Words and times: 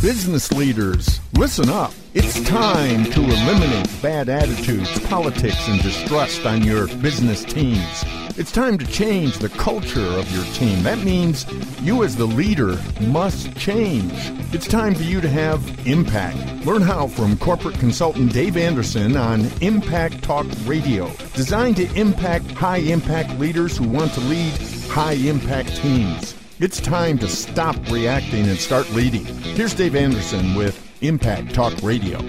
Business 0.00 0.52
leaders, 0.52 1.20
listen 1.32 1.68
up. 1.68 1.92
It's 2.14 2.40
time 2.44 3.04
to 3.06 3.20
eliminate 3.20 3.90
bad 4.00 4.28
attitudes, 4.28 4.96
politics, 5.08 5.66
and 5.66 5.82
distrust 5.82 6.46
on 6.46 6.62
your 6.62 6.86
business 6.98 7.42
teams. 7.42 8.04
It's 8.38 8.52
time 8.52 8.78
to 8.78 8.86
change 8.86 9.38
the 9.38 9.48
culture 9.48 10.06
of 10.06 10.30
your 10.32 10.44
team. 10.54 10.84
That 10.84 10.98
means 10.98 11.46
you, 11.82 12.04
as 12.04 12.14
the 12.14 12.26
leader, 12.26 12.78
must 13.08 13.56
change. 13.56 14.12
It's 14.54 14.68
time 14.68 14.94
for 14.94 15.02
you 15.02 15.20
to 15.20 15.28
have 15.28 15.84
impact. 15.84 16.64
Learn 16.64 16.82
how 16.82 17.08
from 17.08 17.36
corporate 17.36 17.80
consultant 17.80 18.32
Dave 18.32 18.56
Anderson 18.56 19.16
on 19.16 19.50
Impact 19.60 20.22
Talk 20.22 20.46
Radio, 20.64 21.10
designed 21.34 21.76
to 21.78 21.92
impact 21.94 22.52
high 22.52 22.78
impact 22.78 23.36
leaders 23.40 23.76
who 23.76 23.88
want 23.88 24.12
to 24.12 24.20
lead 24.20 24.52
high 24.88 25.14
impact 25.14 25.74
teams. 25.78 26.37
It's 26.60 26.80
time 26.80 27.18
to 27.18 27.28
stop 27.28 27.76
reacting 27.88 28.48
and 28.48 28.58
start 28.58 28.90
leading. 28.90 29.24
Here's 29.24 29.74
Dave 29.74 29.94
Anderson 29.94 30.56
with 30.56 30.84
Impact 31.04 31.54
Talk 31.54 31.72
Radio. 31.84 32.20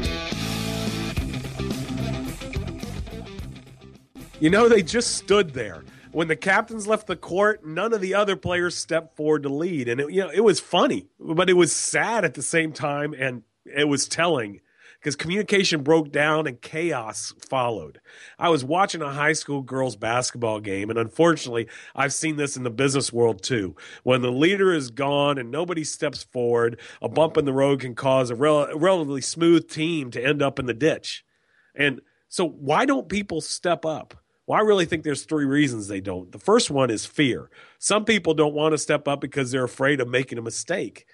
You 4.40 4.52
know, 4.52 4.70
they 4.70 4.84
just 4.84 5.16
stood 5.16 5.56
there. 5.56 5.84
When 6.12 6.28
the 6.28 6.36
captains 6.36 6.86
left 6.86 7.08
the 7.08 7.16
court, 7.16 7.66
none 7.66 7.92
of 7.92 8.02
the 8.02 8.14
other 8.14 8.36
players 8.36 8.76
stepped 8.76 9.16
forward 9.16 9.42
to 9.44 9.50
lead. 9.50 9.88
And 9.88 10.00
it, 10.00 10.12
you 10.12 10.22
know, 10.22 10.30
it 10.30 10.42
was 10.42 10.60
funny, 10.60 11.08
but 11.20 11.50
it 11.50 11.54
was 11.54 11.72
sad 11.72 12.24
at 12.24 12.36
the 12.36 12.44
same 12.44 12.72
time 12.72 13.16
and 13.18 13.42
it 13.66 13.88
was 13.88 14.08
telling 14.08 14.62
because 15.00 15.16
communication 15.16 15.82
broke 15.82 16.12
down 16.12 16.46
and 16.46 16.62
chaos 16.62 17.34
followed. 17.40 18.02
I 18.38 18.50
was 18.50 18.66
watching 18.66 19.02
a 19.02 19.14
high 19.14 19.34
school 19.34 19.62
girls 19.62 19.96
basketball 19.96 20.60
game, 20.60 20.90
and 20.90 21.00
unfortunately, 21.00 21.68
I've 21.96 22.14
seen 22.14 22.36
this 22.36 22.58
in 22.58 22.64
the 22.64 22.70
business 22.70 23.14
world 23.14 23.42
too. 23.42 23.76
When 24.04 24.22
the 24.22 24.32
leader 24.32 24.74
is 24.74 24.92
gone 24.92 25.38
and 25.38 25.52
nobody 25.52 25.84
steps 25.84 26.24
forward, 26.24 26.80
a 27.02 27.08
bump 27.08 27.38
in 27.38 27.46
the 27.46 27.54
road 27.54 27.80
can 27.80 27.96
cause 27.96 28.30
a 28.30 28.36
rel- 28.36 28.78
relatively 28.78 29.22
smooth 29.22 29.70
team 29.70 30.12
to 30.12 30.24
end 30.24 30.42
up 30.42 30.60
in 30.60 30.66
the 30.66 30.74
ditch. 30.74 31.24
And 31.76 32.02
so, 32.28 32.48
why 32.48 32.86
don't 32.86 33.10
people 33.10 33.42
step 33.42 33.86
up? 33.86 34.16
Well, 34.46 34.60
I 34.60 34.64
really 34.64 34.86
think 34.86 35.04
there's 35.04 35.24
three 35.24 35.46
reasons 35.46 35.88
they 35.88 36.02
don't. 36.02 36.32
The 36.32 36.40
first 36.40 36.72
one 36.72 36.90
is 36.90 37.06
fear. 37.06 37.50
Some 37.78 38.04
people 38.04 38.34
don't 38.34 38.56
want 38.56 38.74
to 38.74 38.80
step 38.80 39.08
up 39.08 39.22
because 39.22 39.52
they're 39.52 39.64
afraid 39.64 40.02
of 40.02 40.08
making 40.08 40.40
a 40.40 40.42
mistake. 40.42 41.06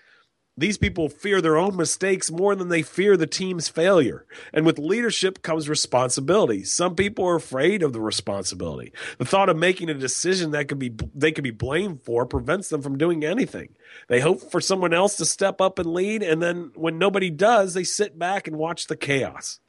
These 0.57 0.77
people 0.77 1.09
fear 1.09 1.41
their 1.41 1.57
own 1.57 1.75
mistakes 1.75 2.31
more 2.31 2.55
than 2.55 2.69
they 2.69 2.81
fear 2.81 3.17
the 3.17 3.27
team's 3.27 3.67
failure. 3.67 4.25
And 4.53 4.65
with 4.65 4.79
leadership 4.79 5.41
comes 5.41 5.67
responsibility. 5.67 6.63
Some 6.63 6.95
people 6.95 7.25
are 7.25 7.35
afraid 7.35 7.83
of 7.83 7.91
the 7.91 7.99
responsibility. 7.99 8.93
The 9.17 9.25
thought 9.25 9.49
of 9.49 9.57
making 9.57 9.89
a 9.89 9.93
decision 9.93 10.51
that 10.51 10.69
could 10.69 10.79
be 10.79 10.93
they 11.13 11.33
could 11.33 11.43
be 11.43 11.51
blamed 11.51 12.03
for 12.03 12.25
prevents 12.25 12.69
them 12.69 12.81
from 12.81 12.97
doing 12.97 13.25
anything. 13.25 13.75
They 14.07 14.21
hope 14.21 14.49
for 14.49 14.61
someone 14.61 14.93
else 14.93 15.17
to 15.17 15.25
step 15.25 15.59
up 15.59 15.77
and 15.77 15.93
lead 15.93 16.23
and 16.23 16.41
then 16.41 16.71
when 16.75 16.97
nobody 16.97 17.29
does, 17.29 17.73
they 17.73 17.83
sit 17.83 18.17
back 18.17 18.47
and 18.47 18.55
watch 18.55 18.87
the 18.87 18.95
chaos. 18.95 19.59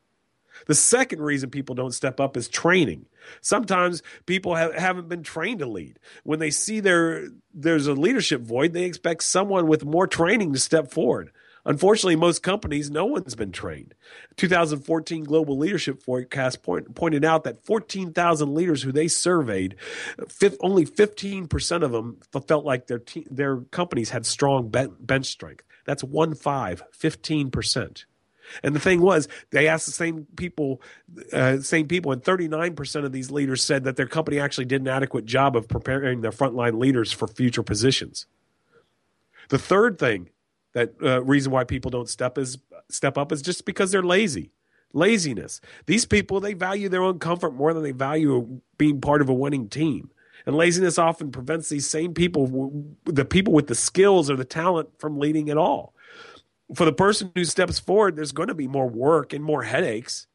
The 0.67 0.75
second 0.75 1.22
reason 1.22 1.50
people 1.50 1.75
don't 1.75 1.95
step 1.95 2.20
up 2.20 2.36
is 2.36 2.48
training. 2.48 3.06
Sometimes 3.41 4.03
people 4.27 4.55
have, 4.55 4.75
haven't 4.75 5.09
been 5.09 5.22
trained 5.22 5.61
to 5.61 5.67
lead. 5.67 5.98
When 6.25 6.39
they 6.39 6.50
see 6.50 6.81
there 6.81 7.28
there's 7.55 7.86
a 7.86 7.95
leadership 7.95 8.42
void, 8.42 8.72
they 8.72 8.84
expect 8.84 9.22
someone 9.22 9.67
with 9.67 9.84
more 9.84 10.06
training 10.06 10.53
to 10.53 10.59
step 10.59 10.91
forward. 10.91 11.31
Unfortunately, 11.67 12.14
most 12.14 12.44
companies, 12.44 12.91
no 12.92 13.05
one's 13.06 13.34
been 13.34 13.50
trained. 13.50 13.92
2014 14.37 15.25
Global 15.25 15.59
Leadership 15.59 16.00
Forecast 16.00 16.62
point, 16.62 16.94
pointed 16.94 17.25
out 17.25 17.42
that 17.42 17.64
14,000 17.67 18.55
leaders 18.55 18.83
who 18.83 18.92
they 18.92 19.09
surveyed, 19.09 19.75
only 20.61 20.87
15% 20.87 21.83
of 21.83 21.91
them 21.91 22.19
felt 22.47 22.64
like 22.64 22.87
their 22.87 23.00
te- 23.00 23.27
their 23.28 23.56
companies 23.72 24.11
had 24.11 24.25
strong 24.25 24.69
bench 24.69 25.27
strength. 25.27 25.64
That's 25.84 26.05
one 26.05 26.34
five, 26.34 26.84
15%. 26.97 28.05
And 28.62 28.75
the 28.75 28.80
thing 28.80 29.00
was, 29.00 29.28
they 29.50 29.69
asked 29.69 29.86
the 29.86 29.92
same 29.92 30.27
people, 30.36 30.80
uh, 31.33 31.58
same 31.61 31.89
people, 31.89 32.12
and 32.12 32.22
39% 32.22 33.04
of 33.04 33.12
these 33.12 33.31
leaders 33.31 33.62
said 33.62 33.84
that 33.84 33.97
their 33.97 34.06
company 34.06 34.38
actually 34.38 34.65
did 34.65 34.81
an 34.81 34.88
adequate 34.88 35.26
job 35.26 35.56
of 35.56 35.69
preparing 35.69 36.20
their 36.20 36.31
frontline 36.31 36.78
leaders 36.78 37.12
for 37.12 37.26
future 37.26 37.62
positions. 37.62 38.26
The 39.48 39.59
third 39.59 39.98
thing 39.98 40.31
that 40.72 40.94
uh, 41.03 41.22
reason 41.22 41.53
why 41.53 41.65
people 41.65 41.91
don't 41.91 42.09
step 42.09 42.37
is 42.37 42.59
step 42.88 43.16
up 43.16 43.32
is 43.32 43.43
just 43.43 43.65
because 43.65 43.91
they're 43.91 44.03
lazy. 44.03 44.50
Laziness. 44.93 45.60
These 45.87 46.06
people 46.06 46.41
they 46.41 46.54
value 46.54 46.88
their 46.88 47.03
own 47.03 47.19
comfort 47.19 47.54
more 47.54 47.72
than 47.72 47.82
they 47.82 47.93
value 47.93 48.60
being 48.78 49.00
part 49.00 49.20
of 49.20 49.28
a 49.28 49.34
winning 49.34 49.69
team. 49.69 50.10
And 50.44 50.54
laziness 50.54 50.99
often 50.99 51.32
prevents 51.32 51.69
these 51.69 51.88
same 51.88 52.15
people, 52.15 52.94
the 53.04 53.25
people 53.25 53.53
with 53.53 53.66
the 53.66 53.75
skills 53.75 54.31
or 54.31 54.37
the 54.37 54.44
talent, 54.44 54.91
from 54.99 55.19
leading 55.19 55.50
at 55.50 55.56
all 55.56 55.94
for 56.75 56.84
the 56.84 56.93
person 56.93 57.31
who 57.34 57.44
steps 57.44 57.78
forward, 57.78 58.16
there's 58.16 58.32
going 58.32 58.49
to 58.49 58.54
be 58.54 58.69
more 58.69 58.88
work 58.88 59.32
and 59.32 59.44
more 59.44 59.62
headaches. 59.62 60.27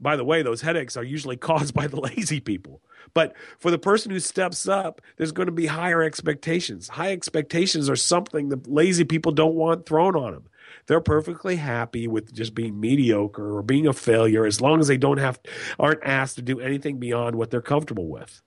By 0.00 0.16
the 0.16 0.24
way, 0.24 0.42
those 0.42 0.62
headaches 0.62 0.96
are 0.96 1.04
usually 1.04 1.36
caused 1.36 1.74
by 1.74 1.86
the 1.86 2.00
lazy 2.00 2.40
people. 2.40 2.82
But 3.14 3.34
for 3.58 3.70
the 3.70 3.78
person 3.78 4.10
who 4.10 4.20
steps 4.20 4.68
up, 4.68 5.00
there's 5.16 5.32
going 5.32 5.46
to 5.46 5.52
be 5.52 5.66
higher 5.66 6.02
expectations. 6.02 6.88
High 6.88 7.12
expectations 7.12 7.88
are 7.88 7.96
something 7.96 8.48
the 8.48 8.60
lazy 8.66 9.04
people 9.04 9.32
don't 9.32 9.54
want 9.54 9.86
thrown 9.86 10.16
on 10.16 10.32
them. 10.32 10.48
They're 10.86 11.00
perfectly 11.00 11.56
happy 11.56 12.08
with 12.08 12.32
just 12.32 12.54
being 12.54 12.78
mediocre 12.78 13.56
or 13.56 13.62
being 13.62 13.86
a 13.86 13.92
failure 13.92 14.44
as 14.44 14.60
long 14.60 14.80
as 14.80 14.88
they 14.88 14.96
don't 14.96 15.18
have 15.18 15.38
aren't 15.78 16.04
asked 16.04 16.36
to 16.36 16.42
do 16.42 16.60
anything 16.60 16.98
beyond 16.98 17.36
what 17.36 17.50
they're 17.50 17.62
comfortable 17.62 18.08
with. 18.08 18.42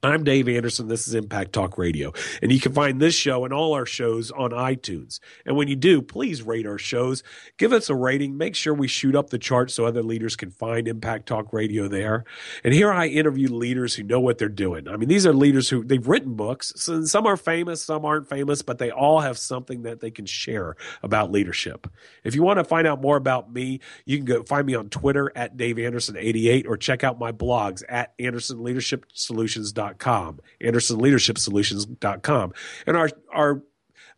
I'm 0.00 0.22
Dave 0.22 0.48
Anderson. 0.48 0.86
This 0.86 1.08
is 1.08 1.14
Impact 1.14 1.52
Talk 1.52 1.76
Radio. 1.76 2.12
And 2.40 2.52
you 2.52 2.60
can 2.60 2.72
find 2.72 3.00
this 3.00 3.16
show 3.16 3.44
and 3.44 3.52
all 3.52 3.74
our 3.74 3.84
shows 3.84 4.30
on 4.30 4.52
iTunes. 4.52 5.18
And 5.44 5.56
when 5.56 5.66
you 5.66 5.74
do, 5.74 6.02
please 6.02 6.40
rate 6.40 6.68
our 6.68 6.78
shows. 6.78 7.24
Give 7.56 7.72
us 7.72 7.90
a 7.90 7.96
rating. 7.96 8.38
Make 8.38 8.54
sure 8.54 8.72
we 8.72 8.86
shoot 8.86 9.16
up 9.16 9.30
the 9.30 9.40
chart 9.40 9.72
so 9.72 9.86
other 9.86 10.04
leaders 10.04 10.36
can 10.36 10.52
find 10.52 10.86
Impact 10.86 11.26
Talk 11.26 11.52
Radio 11.52 11.88
there. 11.88 12.24
And 12.62 12.72
here 12.72 12.92
I 12.92 13.08
interview 13.08 13.48
leaders 13.48 13.96
who 13.96 14.04
know 14.04 14.20
what 14.20 14.38
they're 14.38 14.48
doing. 14.48 14.86
I 14.86 14.96
mean, 14.96 15.08
these 15.08 15.26
are 15.26 15.32
leaders 15.32 15.68
who 15.68 15.82
they've 15.82 16.06
written 16.06 16.34
books. 16.36 16.72
So 16.76 17.04
some 17.04 17.26
are 17.26 17.36
famous, 17.36 17.82
some 17.82 18.04
aren't 18.04 18.28
famous, 18.28 18.62
but 18.62 18.78
they 18.78 18.92
all 18.92 19.18
have 19.18 19.36
something 19.36 19.82
that 19.82 19.98
they 19.98 20.12
can 20.12 20.26
share 20.26 20.76
about 21.02 21.32
leadership. 21.32 21.88
If 22.22 22.36
you 22.36 22.44
want 22.44 22.60
to 22.60 22.64
find 22.64 22.86
out 22.86 23.00
more 23.00 23.16
about 23.16 23.52
me, 23.52 23.80
you 24.04 24.18
can 24.18 24.26
go 24.26 24.44
find 24.44 24.64
me 24.64 24.76
on 24.76 24.90
Twitter 24.90 25.32
at 25.34 25.56
Dave 25.56 25.74
Anderson88 25.74 26.68
or 26.68 26.76
check 26.76 27.02
out 27.02 27.18
my 27.18 27.32
blogs 27.32 27.82
at 27.88 28.16
AndersonLeadershipSolutions.com 28.18 29.87
andersonleadershipsolutions.com, 29.94 30.40
andersonleadershipsolutions.com. 30.60 32.52
And 32.86 32.96
our, 32.96 33.10
our 33.32 33.62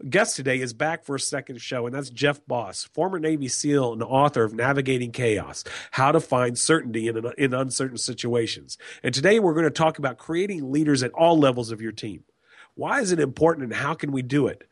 guest 0.08 0.36
today 0.36 0.60
is 0.60 0.72
back 0.72 1.04
for 1.04 1.14
a 1.14 1.20
second 1.20 1.60
show, 1.60 1.86
and 1.86 1.94
that's 1.94 2.10
Jeff 2.10 2.40
Boss, 2.46 2.84
former 2.84 3.18
Navy 3.18 3.48
SEAL 3.48 3.92
and 3.92 4.02
author 4.02 4.44
of 4.44 4.54
Navigating 4.54 5.12
Chaos 5.12 5.64
How 5.92 6.12
to 6.12 6.20
Find 6.20 6.58
Certainty 6.58 7.08
in, 7.08 7.24
in 7.36 7.54
Uncertain 7.54 7.98
Situations. 7.98 8.78
And 9.02 9.14
today 9.14 9.38
we're 9.38 9.54
going 9.54 9.64
to 9.64 9.70
talk 9.70 9.98
about 9.98 10.18
creating 10.18 10.72
leaders 10.72 11.02
at 11.02 11.12
all 11.12 11.38
levels 11.38 11.70
of 11.70 11.80
your 11.80 11.92
team. 11.92 12.24
Why 12.74 13.00
is 13.00 13.12
it 13.12 13.20
important 13.20 13.64
and 13.64 13.74
how 13.74 13.94
can 13.94 14.12
we 14.12 14.22
do 14.22 14.46
it? 14.46 14.66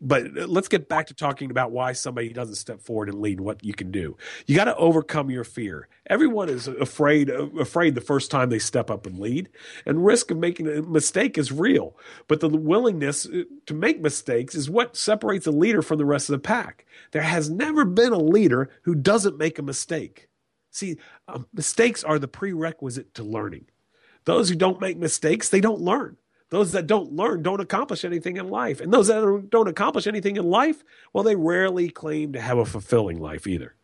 But 0.00 0.32
let's 0.48 0.68
get 0.68 0.88
back 0.88 1.06
to 1.08 1.14
talking 1.14 1.50
about 1.50 1.72
why 1.72 1.92
somebody 1.92 2.32
doesn't 2.32 2.54
step 2.54 2.80
forward 2.80 3.08
and 3.08 3.20
lead 3.20 3.40
what 3.40 3.64
you 3.64 3.74
can 3.74 3.90
do. 3.90 4.16
You 4.46 4.54
got 4.54 4.64
to 4.64 4.76
overcome 4.76 5.30
your 5.30 5.44
fear. 5.44 5.88
Everyone 6.08 6.48
is 6.48 6.68
afraid 6.68 7.30
afraid 7.30 7.94
the 7.94 8.00
first 8.00 8.30
time 8.30 8.50
they 8.50 8.58
step 8.58 8.90
up 8.90 9.06
and 9.06 9.18
lead 9.18 9.48
and 9.86 10.04
risk 10.04 10.30
of 10.30 10.38
making 10.38 10.68
a 10.68 10.82
mistake 10.82 11.36
is 11.36 11.50
real. 11.50 11.96
But 12.28 12.40
the 12.40 12.48
willingness 12.48 13.26
uh, 13.26 13.42
to 13.66 13.74
make 13.74 14.00
mistakes 14.00 14.54
is 14.54 14.70
what 14.70 14.96
separates 14.96 15.46
a 15.46 15.52
leader 15.52 15.82
from 15.82 15.98
the 15.98 16.04
rest 16.04 16.28
of 16.28 16.32
the 16.34 16.38
pack. 16.38 16.86
There 17.12 17.22
has 17.22 17.50
never 17.50 17.84
been 17.84 18.12
a 18.12 18.18
leader 18.18 18.70
who 18.82 18.94
doesn't 18.94 19.38
make 19.38 19.58
a 19.58 19.62
mistake. 19.62 20.28
See 20.70 20.96
um, 21.26 21.46
mistakes 21.52 22.04
are 22.04 22.18
the 22.18 22.28
prerequisite 22.28 23.14
to 23.14 23.24
learning. 23.24 23.66
Those 24.24 24.48
who 24.48 24.54
don't 24.54 24.80
make 24.80 24.96
mistakes 24.96 25.48
they 25.48 25.60
don't 25.60 25.80
learn 25.80 26.16
those 26.50 26.72
that 26.72 26.86
don't 26.86 27.12
learn 27.12 27.42
don't 27.42 27.60
accomplish 27.60 28.04
anything 28.04 28.36
in 28.36 28.48
life. 28.48 28.80
And 28.80 28.92
those 28.92 29.08
that 29.08 29.48
don't 29.50 29.68
accomplish 29.68 30.06
anything 30.06 30.36
in 30.36 30.48
life, 30.48 30.82
well, 31.12 31.24
they 31.24 31.36
rarely 31.36 31.90
claim 31.90 32.32
to 32.32 32.40
have 32.40 32.58
a 32.58 32.64
fulfilling 32.64 33.20
life 33.20 33.46
either. 33.46 33.74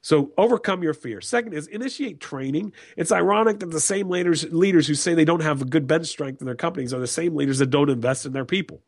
So 0.00 0.32
overcome 0.36 0.82
your 0.82 0.94
fear. 0.94 1.20
Second 1.20 1.54
is 1.54 1.68
initiate 1.68 2.20
training. 2.20 2.72
It's 2.96 3.12
ironic 3.12 3.60
that 3.60 3.70
the 3.70 3.80
same 3.80 4.10
leaders, 4.10 4.44
leaders 4.52 4.88
who 4.88 4.94
say 4.94 5.14
they 5.14 5.24
don't 5.24 5.42
have 5.42 5.62
a 5.62 5.64
good 5.64 5.86
bench 5.86 6.06
strength 6.06 6.40
in 6.40 6.46
their 6.46 6.56
companies 6.56 6.92
are 6.92 6.98
the 6.98 7.06
same 7.06 7.36
leaders 7.36 7.58
that 7.58 7.70
don't 7.70 7.88
invest 7.88 8.26
in 8.26 8.32
their 8.32 8.44
people. 8.44 8.82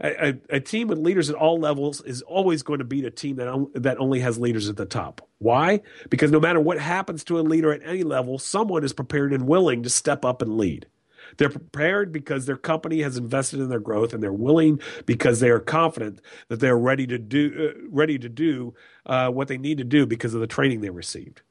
A, 0.00 0.28
a, 0.28 0.56
a, 0.56 0.60
team 0.60 0.88
with 0.88 0.98
leaders 0.98 1.30
at 1.30 1.36
all 1.36 1.58
levels 1.58 2.02
is 2.02 2.20
always 2.22 2.62
going 2.62 2.80
to 2.80 2.84
beat 2.84 3.04
a 3.04 3.10
team 3.10 3.36
that, 3.36 3.70
that 3.74 3.98
only 3.98 4.20
has 4.20 4.38
leaders 4.38 4.68
at 4.68 4.76
the 4.76 4.84
top. 4.84 5.26
Why? 5.38 5.80
Because 6.10 6.30
no 6.30 6.40
matter 6.40 6.60
what 6.60 6.78
happens 6.78 7.24
to 7.24 7.38
a 7.38 7.40
leader 7.40 7.72
at 7.72 7.82
any 7.82 8.02
level, 8.02 8.38
someone 8.38 8.84
is 8.84 8.92
prepared 8.92 9.32
and 9.32 9.46
willing 9.46 9.82
to 9.84 9.90
step 9.90 10.24
up 10.24 10.42
and 10.42 10.58
lead. 10.58 10.86
They're 11.36 11.48
prepared 11.50 12.12
because 12.12 12.46
their 12.46 12.56
company 12.56 13.02
has 13.02 13.16
invested 13.16 13.60
in 13.60 13.68
their 13.68 13.80
growth, 13.80 14.12
and 14.12 14.22
they're 14.22 14.32
willing 14.32 14.80
because 15.06 15.40
they 15.40 15.50
are 15.50 15.60
confident 15.60 16.20
that 16.48 16.60
they're 16.60 16.78
ready 16.78 17.06
to 17.06 17.18
do 17.18 17.72
uh, 17.74 17.88
ready 17.90 18.18
to 18.18 18.28
do 18.28 18.74
uh, 19.06 19.30
what 19.30 19.48
they 19.48 19.58
need 19.58 19.78
to 19.78 19.84
do 19.84 20.06
because 20.06 20.34
of 20.34 20.40
the 20.40 20.46
training 20.46 20.80
they 20.80 20.90
received. 20.90 21.42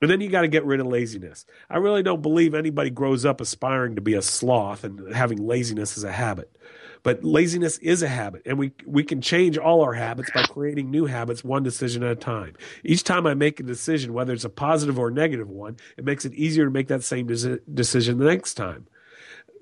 And 0.00 0.10
then 0.10 0.20
you 0.20 0.28
got 0.30 0.42
to 0.42 0.48
get 0.48 0.64
rid 0.64 0.78
of 0.78 0.86
laziness. 0.86 1.44
I 1.68 1.78
really 1.78 2.04
don't 2.04 2.22
believe 2.22 2.54
anybody 2.54 2.90
grows 2.90 3.24
up 3.24 3.40
aspiring 3.40 3.96
to 3.96 4.00
be 4.00 4.14
a 4.14 4.22
sloth 4.22 4.84
and 4.84 5.12
having 5.14 5.44
laziness 5.44 5.96
as 5.96 6.04
a 6.04 6.12
habit. 6.12 6.56
but 7.02 7.24
laziness 7.24 7.78
is 7.78 8.02
a 8.02 8.08
habit, 8.08 8.42
and 8.46 8.58
we 8.58 8.72
we 8.86 9.02
can 9.04 9.20
change 9.20 9.56
all 9.58 9.82
our 9.82 9.94
habits 9.94 10.30
by 10.30 10.42
creating 10.42 10.90
new 10.90 11.06
habits, 11.06 11.44
one 11.44 11.62
decision 11.62 12.02
at 12.02 12.10
a 12.10 12.16
time. 12.16 12.54
Each 12.84 13.02
time 13.04 13.26
I 13.26 13.34
make 13.34 13.60
a 13.60 13.62
decision, 13.62 14.12
whether 14.12 14.32
it's 14.32 14.44
a 14.44 14.50
positive 14.50 14.98
or 14.98 15.08
a 15.08 15.12
negative 15.12 15.48
one, 15.48 15.76
it 15.96 16.04
makes 16.04 16.24
it 16.24 16.34
easier 16.34 16.64
to 16.64 16.70
make 16.70 16.88
that 16.88 17.02
same 17.04 17.26
decision 17.26 18.18
the 18.18 18.24
next 18.24 18.54
time. 18.54 18.86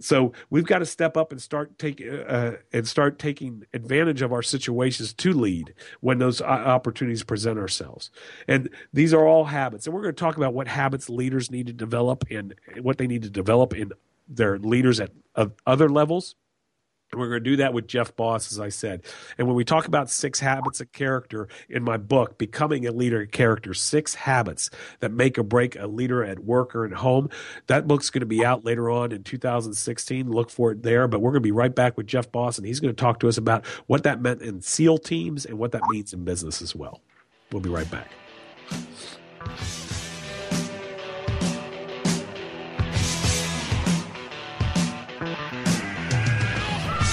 So 0.01 0.33
we've 0.51 0.67
got 0.67 0.81
to 0.81 0.87
step 0.87 1.17
up 1.17 1.33
and 1.33 1.41
start 1.41 1.79
taking 1.79 2.11
uh, 2.11 2.57
and 2.73 2.87
start 2.87 3.19
taking 3.19 3.65
advantage 3.73 4.23
of 4.23 4.33
our 4.33 4.43
situations 4.43 5.13
to 5.15 5.33
lead 5.33 5.75
when 6.01 6.19
those 6.19 6.41
opportunities 6.43 7.23
present 7.23 7.59
ourselves. 7.59 8.11
And 8.49 8.69
these 8.93 9.15
are 9.15 9.27
all 9.27 9.45
habits, 9.45 9.87
and 9.87 9.95
we're 9.95 10.03
going 10.03 10.15
to 10.15 10.21
talk 10.21 10.37
about 10.37 10.55
what 10.55 10.69
habits 10.69 11.09
leaders 11.09 11.51
need 11.51 11.67
to 11.67 11.73
develop 11.73 12.25
and 12.31 12.55
what 12.81 12.99
they 12.99 13.07
need 13.07 13.23
to 13.23 13.31
develop 13.31 13.75
in 13.75 13.93
their 14.29 14.59
leaders 14.59 15.01
at 15.01 15.11
other 15.67 15.89
levels 15.89 16.35
we're 17.13 17.29
going 17.29 17.45
to 17.45 17.51
do 17.51 17.57
that 17.57 17.73
with 17.73 17.87
Jeff 17.87 18.17
Boss, 18.17 18.51
as 18.53 18.59
I 18.59 18.69
said. 18.69 19.03
And 19.39 19.47
when 19.47 19.57
we 19.57 19.65
talk 19.65 19.87
about 19.87 20.11
six 20.11 20.41
habits 20.41 20.81
of 20.81 20.91
character 20.93 21.49
in 21.69 21.83
my 21.83 21.97
book, 21.97 22.37
Becoming 22.37 22.87
a 22.87 22.93
Leader 22.93 23.23
of 23.23 23.31
Character, 23.31 23.75
six 23.75 24.15
habits 24.15 24.71
that 25.01 25.13
make 25.13 25.39
or 25.39 25.43
break 25.43 25.77
a 25.77 25.87
leader 25.87 26.25
at 26.25 26.41
work 26.41 26.75
or 26.75 26.85
at 26.85 26.93
home, 26.93 27.31
that 27.69 27.87
book's 27.87 28.11
going 28.11 28.21
to 28.21 28.27
be 28.27 28.45
out 28.45 28.65
later 28.65 28.91
on 28.91 29.13
in 29.13 29.23
2016. 29.23 30.31
Look 30.31 30.51
for 30.51 30.73
it 30.73 30.83
there. 30.83 31.07
But 31.07 31.21
we're 31.21 31.31
going 31.31 31.43
to 31.43 31.47
be 31.47 31.53
right 31.53 31.75
back 31.75 31.97
with 31.97 32.07
Jeff 32.07 32.31
Boss, 32.33 32.59
and 32.59 32.67
he's 32.67 32.81
going 32.81 32.95
to 32.95 33.01
talk 33.01 33.21
to 33.21 33.29
us 33.29 33.39
about 33.39 33.65
what 33.87 34.03
that 34.03 34.21
meant 34.21 34.43
in 34.43 34.61
SEAL 34.61 34.99
teams 34.99 35.47
and 35.47 35.59
what 35.59 35.73
that 35.73 35.83
means 35.89 36.13
in 36.13 36.25
business 36.25 36.61
as 36.61 36.75
well. 36.75 37.01
We'll 37.53 37.63
be 37.63 37.71
right 37.71 37.91
back. 37.91 38.11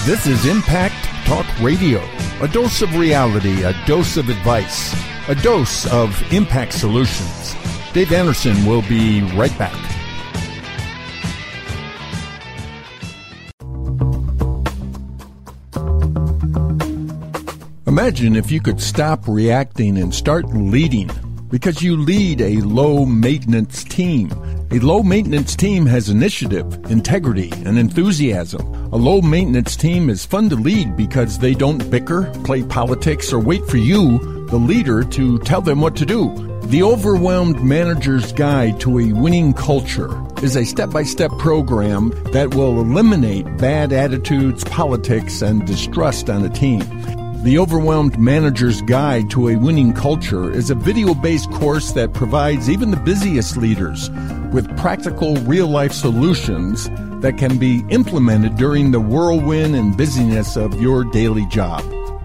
This 0.04 0.26
is 0.26 0.44
Impact 0.44 1.02
Talk 1.24 1.46
Radio. 1.62 1.98
A 2.42 2.46
dose 2.46 2.82
of 2.82 2.94
reality, 2.94 3.62
a 3.62 3.72
dose 3.86 4.18
of 4.18 4.28
advice, 4.28 4.94
a 5.30 5.34
dose 5.34 5.90
of 5.90 6.14
impact 6.30 6.74
solutions. 6.74 7.54
Dave 7.94 8.12
Anderson 8.12 8.66
will 8.66 8.82
be 8.82 9.22
right 9.34 9.58
back. 9.58 9.72
Imagine 17.86 18.36
if 18.36 18.50
you 18.50 18.60
could 18.60 18.82
stop 18.82 19.26
reacting 19.26 19.96
and 19.96 20.14
start 20.14 20.44
leading 20.48 21.10
because 21.48 21.80
you 21.80 21.96
lead 21.96 22.42
a 22.42 22.60
low 22.60 23.06
maintenance 23.06 23.82
team. 23.84 24.28
A 24.74 24.80
low 24.80 25.04
maintenance 25.04 25.54
team 25.54 25.86
has 25.86 26.08
initiative, 26.08 26.66
integrity, 26.90 27.52
and 27.64 27.78
enthusiasm. 27.78 28.60
A 28.92 28.96
low 28.96 29.20
maintenance 29.20 29.76
team 29.76 30.10
is 30.10 30.26
fun 30.26 30.48
to 30.48 30.56
lead 30.56 30.96
because 30.96 31.38
they 31.38 31.54
don't 31.54 31.88
bicker, 31.92 32.24
play 32.42 32.64
politics, 32.64 33.32
or 33.32 33.38
wait 33.38 33.64
for 33.68 33.76
you, 33.76 34.18
the 34.48 34.56
leader, 34.56 35.04
to 35.04 35.38
tell 35.38 35.60
them 35.60 35.80
what 35.80 35.94
to 35.94 36.04
do. 36.04 36.34
The 36.64 36.82
Overwhelmed 36.82 37.62
Manager's 37.62 38.32
Guide 38.32 38.80
to 38.80 38.98
a 38.98 39.12
Winning 39.12 39.52
Culture 39.52 40.10
is 40.42 40.56
a 40.56 40.64
step 40.64 40.90
by 40.90 41.04
step 41.04 41.30
program 41.38 42.10
that 42.32 42.56
will 42.56 42.80
eliminate 42.80 43.44
bad 43.58 43.92
attitudes, 43.92 44.64
politics, 44.64 45.40
and 45.40 45.64
distrust 45.64 46.28
on 46.28 46.44
a 46.44 46.50
team. 46.50 46.82
The 47.44 47.58
Overwhelmed 47.58 48.18
Manager's 48.18 48.80
Guide 48.80 49.28
to 49.32 49.50
a 49.50 49.56
Winning 49.56 49.92
Culture 49.92 50.50
is 50.50 50.70
a 50.70 50.74
video 50.74 51.12
based 51.12 51.50
course 51.50 51.92
that 51.92 52.14
provides 52.14 52.70
even 52.70 52.90
the 52.90 52.96
busiest 52.96 53.58
leaders 53.58 54.08
with 54.50 54.74
practical 54.78 55.36
real 55.36 55.66
life 55.66 55.92
solutions 55.92 56.88
that 57.20 57.36
can 57.36 57.58
be 57.58 57.84
implemented 57.90 58.56
during 58.56 58.92
the 58.92 59.00
whirlwind 59.00 59.76
and 59.76 59.94
busyness 59.94 60.56
of 60.56 60.80
your 60.80 61.04
daily 61.04 61.44
job. 61.48 61.84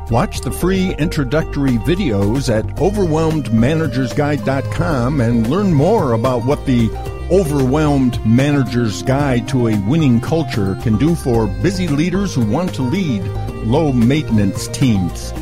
Watch 0.10 0.40
the 0.40 0.52
free 0.52 0.96
introductory 0.96 1.76
videos 1.80 2.48
at 2.48 2.64
overwhelmedmanagersguide.com 2.78 5.20
and 5.20 5.50
learn 5.50 5.74
more 5.74 6.14
about 6.14 6.46
what 6.46 6.66
the 6.66 6.90
Overwhelmed 7.30 8.26
Manager's 8.26 9.04
Guide 9.04 9.50
to 9.50 9.68
a 9.68 9.78
Winning 9.82 10.22
Culture 10.22 10.78
can 10.82 10.98
do 10.98 11.14
for 11.14 11.48
busy 11.62 11.90
leaders 11.90 12.34
who 12.34 12.46
want 12.46 12.74
to 12.76 12.84
lead 12.84 13.22
low 13.66 13.92
maintenance 13.92 14.70
teams. 14.70 15.34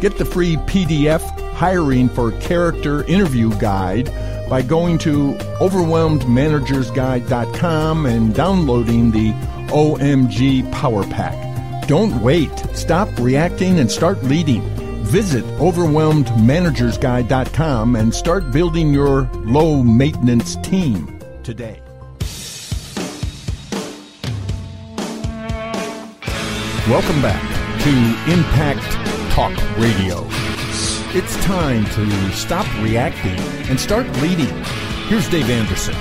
Get 0.00 0.18
the 0.18 0.24
free 0.24 0.56
PDF 0.56 1.22
Hiring 1.54 2.08
for 2.08 2.32
Character 2.40 3.04
Interview 3.04 3.50
Guide 3.58 4.10
by 4.48 4.60
going 4.60 4.98
to 4.98 5.32
overwhelmedmanagersguide.com 5.60 8.06
and 8.06 8.34
downloading 8.34 9.10
the 9.10 9.32
OMG 9.70 10.70
Power 10.72 11.04
Pack. 11.04 11.88
Don't 11.88 12.20
wait. 12.22 12.50
Stop 12.72 13.08
reacting 13.18 13.78
and 13.78 13.90
start 13.90 14.22
leading. 14.24 14.62
Visit 15.04 15.44
overwhelmedmanagersguide.com 15.58 17.96
and 17.96 18.14
start 18.14 18.50
building 18.50 18.92
your 18.92 19.22
low 19.44 19.82
maintenance 19.82 20.56
team 20.56 21.18
today. 21.42 21.80
Welcome 26.88 27.22
back 27.22 27.53
to 27.84 27.90
Impact 27.90 28.80
Talk 29.30 29.52
Radio. 29.76 30.26
It's 31.12 31.36
time 31.44 31.84
to 31.84 32.32
stop 32.32 32.66
reacting 32.82 33.38
and 33.68 33.78
start 33.78 34.06
leading. 34.22 34.48
Here's 35.08 35.28
Dave 35.28 35.50
Anderson. 35.50 35.94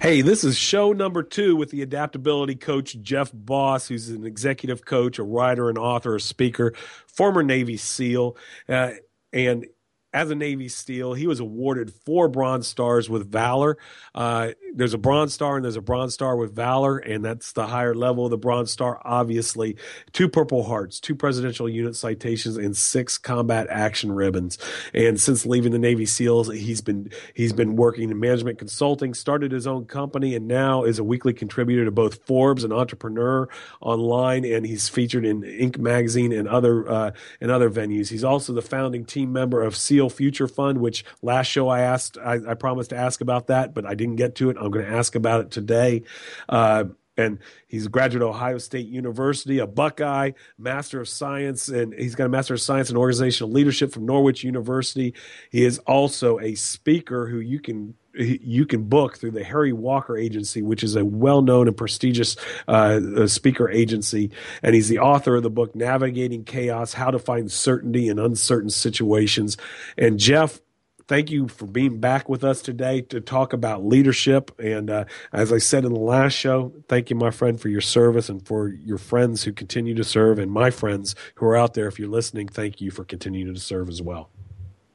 Hey, 0.00 0.20
this 0.20 0.44
is 0.44 0.56
show 0.56 0.92
number 0.92 1.24
two 1.24 1.56
with 1.56 1.72
the 1.72 1.82
adaptability 1.82 2.54
coach 2.54 2.96
Jeff 3.02 3.32
Boss, 3.34 3.88
who's 3.88 4.08
an 4.08 4.24
executive 4.24 4.84
coach, 4.84 5.18
a 5.18 5.24
writer, 5.24 5.68
an 5.68 5.76
author, 5.76 6.14
a 6.14 6.20
speaker, 6.20 6.74
former 7.08 7.42
Navy 7.42 7.76
SEAL. 7.76 8.36
Uh, 8.68 8.92
and 9.32 9.66
as 10.16 10.30
a 10.30 10.34
Navy 10.34 10.66
SEAL. 10.66 11.12
He 11.12 11.26
was 11.26 11.40
awarded 11.40 11.92
four 11.92 12.26
Bronze 12.28 12.66
Stars 12.66 13.10
with 13.10 13.30
Valor. 13.30 13.76
Uh, 14.14 14.52
there's 14.74 14.94
a 14.94 14.98
Bronze 14.98 15.34
Star 15.34 15.56
and 15.56 15.64
there's 15.64 15.76
a 15.76 15.82
Bronze 15.82 16.14
Star 16.14 16.36
with 16.36 16.54
Valor, 16.54 16.96
and 16.96 17.22
that's 17.22 17.52
the 17.52 17.66
higher 17.66 17.94
level 17.94 18.24
of 18.24 18.30
the 18.30 18.38
Bronze 18.38 18.70
Star, 18.70 18.98
obviously. 19.04 19.76
Two 20.12 20.26
Purple 20.26 20.62
Hearts, 20.62 21.00
two 21.00 21.14
Presidential 21.14 21.68
Unit 21.68 21.96
Citations, 21.96 22.56
and 22.56 22.74
six 22.74 23.18
Combat 23.18 23.66
Action 23.68 24.10
Ribbons. 24.10 24.56
And 24.94 25.20
since 25.20 25.44
leaving 25.44 25.72
the 25.72 25.78
Navy 25.78 26.06
SEALs, 26.06 26.48
he's 26.48 26.80
been 26.80 27.10
he's 27.34 27.52
been 27.52 27.76
working 27.76 28.10
in 28.10 28.18
management 28.18 28.58
consulting, 28.58 29.12
started 29.12 29.52
his 29.52 29.66
own 29.66 29.84
company, 29.84 30.34
and 30.34 30.48
now 30.48 30.84
is 30.84 30.98
a 30.98 31.04
weekly 31.04 31.34
contributor 31.34 31.84
to 31.84 31.90
both 31.90 32.24
Forbes 32.24 32.64
and 32.64 32.72
Entrepreneur 32.72 33.50
online, 33.82 34.46
and 34.46 34.64
he's 34.64 34.88
featured 34.88 35.26
in 35.26 35.42
Inc. 35.42 35.76
magazine 35.76 36.32
and 36.32 36.48
other 36.48 36.88
uh, 36.90 37.10
and 37.38 37.50
other 37.50 37.68
venues. 37.68 38.08
He's 38.08 38.24
also 38.24 38.54
the 38.54 38.62
founding 38.62 39.04
team 39.04 39.30
member 39.30 39.62
of 39.62 39.76
SEAL 39.76 40.05
Future 40.08 40.48
Fund, 40.48 40.78
which 40.78 41.04
last 41.22 41.46
show 41.46 41.68
I 41.68 41.80
asked, 41.80 42.18
I, 42.18 42.38
I 42.48 42.54
promised 42.54 42.90
to 42.90 42.96
ask 42.96 43.20
about 43.20 43.46
that, 43.48 43.74
but 43.74 43.86
I 43.86 43.94
didn't 43.94 44.16
get 44.16 44.34
to 44.36 44.50
it. 44.50 44.56
I'm 44.60 44.70
going 44.70 44.84
to 44.86 44.90
ask 44.90 45.14
about 45.14 45.40
it 45.40 45.50
today. 45.50 46.02
Uh, 46.48 46.84
and 47.16 47.38
he's 47.66 47.86
a 47.86 47.88
graduate 47.88 48.22
of 48.22 48.30
Ohio 48.30 48.58
State 48.58 48.86
University, 48.86 49.58
a 49.58 49.66
Buckeye, 49.66 50.32
Master 50.58 51.00
of 51.00 51.08
Science, 51.08 51.68
and 51.68 51.94
he's 51.94 52.14
got 52.14 52.26
a 52.26 52.28
Master 52.28 52.54
of 52.54 52.60
Science 52.60 52.90
in 52.90 52.96
Organizational 52.96 53.50
Leadership 53.50 53.92
from 53.92 54.06
Norwich 54.06 54.44
University. 54.44 55.14
He 55.50 55.64
is 55.64 55.78
also 55.80 56.38
a 56.38 56.54
speaker 56.54 57.26
who 57.26 57.38
you 57.38 57.60
can 57.60 57.94
you 58.18 58.64
can 58.64 58.84
book 58.84 59.18
through 59.18 59.32
the 59.32 59.44
Harry 59.44 59.72
Walker 59.72 60.16
Agency, 60.16 60.62
which 60.62 60.82
is 60.82 60.96
a 60.96 61.04
well-known 61.04 61.68
and 61.68 61.76
prestigious 61.76 62.36
uh, 62.66 63.26
speaker 63.26 63.68
agency, 63.68 64.30
and 64.62 64.74
he's 64.74 64.88
the 64.88 65.00
author 65.00 65.36
of 65.36 65.42
the 65.42 65.50
book 65.50 65.74
"Navigating 65.74 66.44
Chaos: 66.44 66.94
How 66.94 67.10
to 67.10 67.18
Find 67.18 67.50
Certainty 67.50 68.08
in 68.08 68.18
Uncertain 68.18 68.70
Situations." 68.70 69.56
And 69.98 70.18
Jeff, 70.18 70.60
thank 71.08 71.30
you 71.30 71.48
for 71.48 71.66
being 71.66 71.98
back 71.98 72.28
with 72.28 72.44
us 72.44 72.60
today 72.62 73.00
to 73.02 73.20
talk 73.20 73.52
about 73.52 73.84
leadership. 73.84 74.50
And 74.58 74.90
uh, 74.90 75.04
as 75.32 75.52
I 75.52 75.58
said 75.58 75.84
in 75.84 75.92
the 75.92 76.00
last 76.00 76.32
show, 76.32 76.72
thank 76.88 77.10
you, 77.10 77.16
my 77.16 77.30
friend, 77.30 77.60
for 77.60 77.68
your 77.68 77.80
service 77.80 78.28
and 78.28 78.44
for 78.46 78.68
your 78.68 78.98
friends 78.98 79.44
who 79.44 79.52
continue 79.52 79.94
to 79.94 80.04
serve, 80.04 80.38
and 80.38 80.50
my 80.50 80.70
friends 80.70 81.14
who 81.36 81.46
are 81.46 81.56
out 81.56 81.74
there. 81.74 81.86
If 81.86 81.98
you're 81.98 82.08
listening, 82.08 82.48
thank 82.48 82.80
you 82.80 82.90
for 82.90 83.04
continuing 83.04 83.54
to 83.54 83.60
serve 83.60 83.88
as 83.88 84.02
well. 84.02 84.30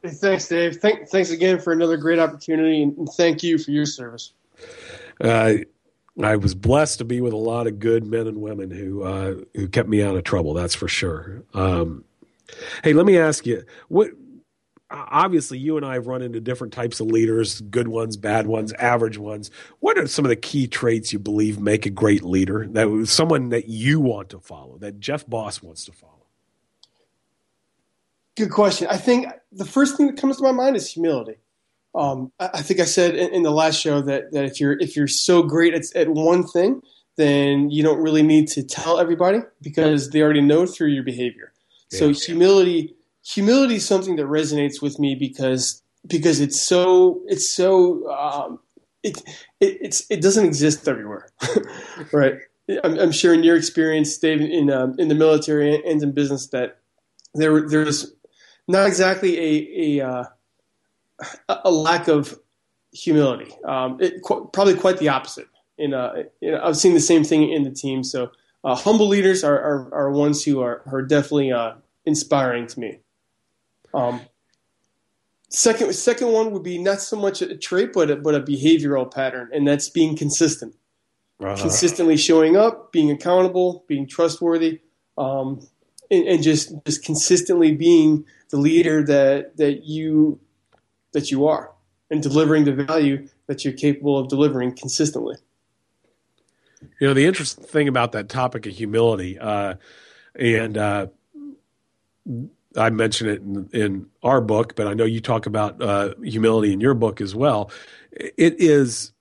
Hey, 0.03 0.09
thanks, 0.09 0.47
Dave. 0.47 0.77
Thank, 0.77 1.09
thanks 1.09 1.29
again 1.29 1.59
for 1.59 1.73
another 1.73 1.97
great 1.97 2.19
opportunity, 2.19 2.83
and 2.83 3.07
thank 3.09 3.43
you 3.43 3.57
for 3.57 3.71
your 3.71 3.85
service. 3.85 4.33
Uh, 5.19 5.53
I 6.21 6.35
was 6.35 6.55
blessed 6.55 6.97
to 6.97 7.05
be 7.05 7.21
with 7.21 7.33
a 7.33 7.37
lot 7.37 7.67
of 7.67 7.79
good 7.79 8.05
men 8.05 8.27
and 8.27 8.41
women 8.41 8.69
who 8.69 9.03
uh, 9.03 9.35
who 9.55 9.67
kept 9.67 9.87
me 9.87 10.03
out 10.03 10.15
of 10.15 10.23
trouble. 10.23 10.53
That's 10.53 10.75
for 10.75 10.87
sure. 10.87 11.43
Um, 11.53 12.03
hey, 12.83 12.93
let 12.93 13.05
me 13.05 13.17
ask 13.17 13.45
you 13.45 13.63
what. 13.87 14.09
Obviously, 14.91 15.57
you 15.57 15.77
and 15.77 15.85
I 15.85 15.93
have 15.93 16.07
run 16.07 16.21
into 16.21 16.41
different 16.41 16.73
types 16.73 16.99
of 16.99 17.07
leaders: 17.07 17.61
good 17.61 17.87
ones, 17.87 18.17
bad 18.17 18.47
ones, 18.47 18.73
average 18.73 19.17
ones. 19.17 19.49
What 19.79 19.97
are 19.97 20.07
some 20.07 20.25
of 20.25 20.29
the 20.29 20.35
key 20.35 20.67
traits 20.67 21.13
you 21.13 21.19
believe 21.19 21.59
make 21.59 21.85
a 21.85 21.89
great 21.89 22.23
leader? 22.23 22.67
That 22.67 23.07
someone 23.07 23.49
that 23.49 23.69
you 23.69 23.99
want 23.99 24.29
to 24.29 24.39
follow, 24.39 24.77
that 24.79 24.99
Jeff 24.99 25.25
Boss 25.27 25.61
wants 25.63 25.85
to 25.85 25.91
follow. 25.91 26.21
Good 28.35 28.51
question. 28.51 28.87
I 28.89 28.97
think 28.97 29.27
the 29.51 29.65
first 29.65 29.97
thing 29.97 30.07
that 30.07 30.17
comes 30.17 30.37
to 30.37 30.43
my 30.43 30.51
mind 30.51 30.75
is 30.75 30.91
humility. 30.91 31.35
Um, 31.93 32.31
I, 32.39 32.61
think 32.61 32.79
I 32.79 32.85
said 32.85 33.15
in, 33.15 33.33
in, 33.33 33.43
the 33.43 33.51
last 33.51 33.79
show 33.81 34.01
that, 34.01 34.31
that 34.31 34.45
if 34.45 34.61
you're 34.61 34.79
if 34.79 34.95
you're 34.95 35.09
so 35.09 35.43
great 35.43 35.73
at, 35.73 35.83
at 35.93 36.07
one 36.07 36.47
thing, 36.47 36.81
then 37.17 37.69
you 37.69 37.83
don't 37.83 38.01
really 38.01 38.23
need 38.23 38.47
to 38.49 38.63
tell 38.63 38.99
everybody 38.99 39.39
because 39.61 40.09
they 40.09 40.21
already 40.21 40.41
know 40.41 40.65
through 40.65 40.87
your 40.87 41.03
behavior. 41.03 41.51
So 41.89 42.07
Yeah. 42.07 42.13
humility, 42.13 42.95
humility 43.23 43.75
is 43.75 43.87
something 43.87 44.15
that 44.17 44.25
resonates 44.25 44.81
with 44.81 44.99
me 44.99 45.15
because 45.15 45.81
because 46.07 46.39
it's 46.39 46.59
so 46.59 47.21
it's 47.27 47.49
so 47.49 48.09
um, 48.11 48.59
it, 49.03 49.21
it 49.59 49.77
it's 49.81 50.05
it 50.09 50.21
doesn't 50.21 50.45
exist 50.45 50.87
everywhere, 50.87 51.29
right? 52.13 52.35
I'm, 52.83 52.97
I'm 52.99 53.11
sure 53.11 53.33
in 53.33 53.43
your 53.43 53.55
experience, 53.55 54.17
Dave, 54.17 54.41
in 54.41 54.71
um, 54.71 54.95
in 54.97 55.07
the 55.07 55.15
military 55.15 55.75
and 55.75 56.01
in 56.01 56.11
business, 56.11 56.47
that 56.47 56.79
there 57.33 57.67
there's 57.67 58.13
not 58.67 58.87
exactly 58.87 59.37
a 59.37 59.99
a, 59.99 60.07
uh, 60.07 60.23
a 61.65 61.71
lack 61.71 62.07
of 62.07 62.37
humility. 62.93 63.51
Um, 63.65 63.97
it, 63.99 64.21
qu- 64.23 64.49
probably 64.51 64.75
quite 64.75 64.97
the 64.97 65.09
opposite. 65.09 65.47
In, 65.77 65.93
uh, 65.93 66.23
you 66.41 66.51
know, 66.51 66.61
I've 66.63 66.77
seen 66.77 66.93
the 66.93 66.99
same 66.99 67.23
thing 67.23 67.51
in 67.51 67.63
the 67.63 67.71
team. 67.71 68.03
So 68.03 68.31
uh, 68.63 68.75
humble 68.75 69.07
leaders 69.07 69.43
are, 69.43 69.57
are, 69.57 69.93
are 69.93 70.11
ones 70.11 70.43
who 70.43 70.61
are, 70.61 70.83
are 70.91 71.01
definitely 71.01 71.51
uh, 71.51 71.73
inspiring 72.05 72.67
to 72.67 72.79
me. 72.79 72.99
Um, 73.93 74.21
second 75.49 75.93
second 75.93 76.31
one 76.31 76.51
would 76.51 76.63
be 76.63 76.77
not 76.77 77.01
so 77.01 77.17
much 77.17 77.41
a 77.41 77.55
trait, 77.57 77.93
but 77.93 78.09
a, 78.09 78.15
but 78.15 78.35
a 78.35 78.41
behavioral 78.41 79.11
pattern, 79.13 79.49
and 79.53 79.67
that's 79.67 79.89
being 79.89 80.15
consistent. 80.15 80.75
Uh-huh. 81.39 81.55
Consistently 81.59 82.17
showing 82.17 82.55
up, 82.55 82.91
being 82.91 83.09
accountable, 83.09 83.83
being 83.87 84.07
trustworthy, 84.07 84.81
um, 85.17 85.67
and, 86.11 86.27
and 86.27 86.43
just 86.43 86.73
just 86.85 87.03
consistently 87.03 87.71
being 87.71 88.25
the 88.49 88.57
leader 88.57 89.03
that 89.03 89.57
that 89.57 89.83
you 89.83 90.39
that 91.13 91.31
you 91.31 91.47
are, 91.47 91.71
and 92.09 92.21
delivering 92.21 92.65
the 92.65 92.73
value 92.73 93.27
that 93.47 93.65
you're 93.65 93.73
capable 93.73 94.17
of 94.17 94.27
delivering 94.27 94.75
consistently. 94.75 95.35
You 96.99 97.07
know, 97.07 97.13
the 97.13 97.25
interesting 97.25 97.63
thing 97.63 97.87
about 97.87 98.11
that 98.11 98.29
topic 98.29 98.65
of 98.65 98.73
humility, 98.73 99.39
uh, 99.39 99.75
and 100.35 100.77
uh, 100.77 101.07
I 102.77 102.89
mention 102.89 103.27
it 103.27 103.41
in, 103.41 103.69
in 103.73 104.05
our 104.23 104.41
book, 104.41 104.75
but 104.75 104.87
I 104.87 104.93
know 104.93 105.03
you 105.03 105.19
talk 105.19 105.45
about 105.45 105.81
uh, 105.81 106.13
humility 106.23 106.73
in 106.73 106.79
your 106.79 106.93
book 106.93 107.21
as 107.21 107.35
well. 107.35 107.71
It 108.11 108.59
is 108.59 109.13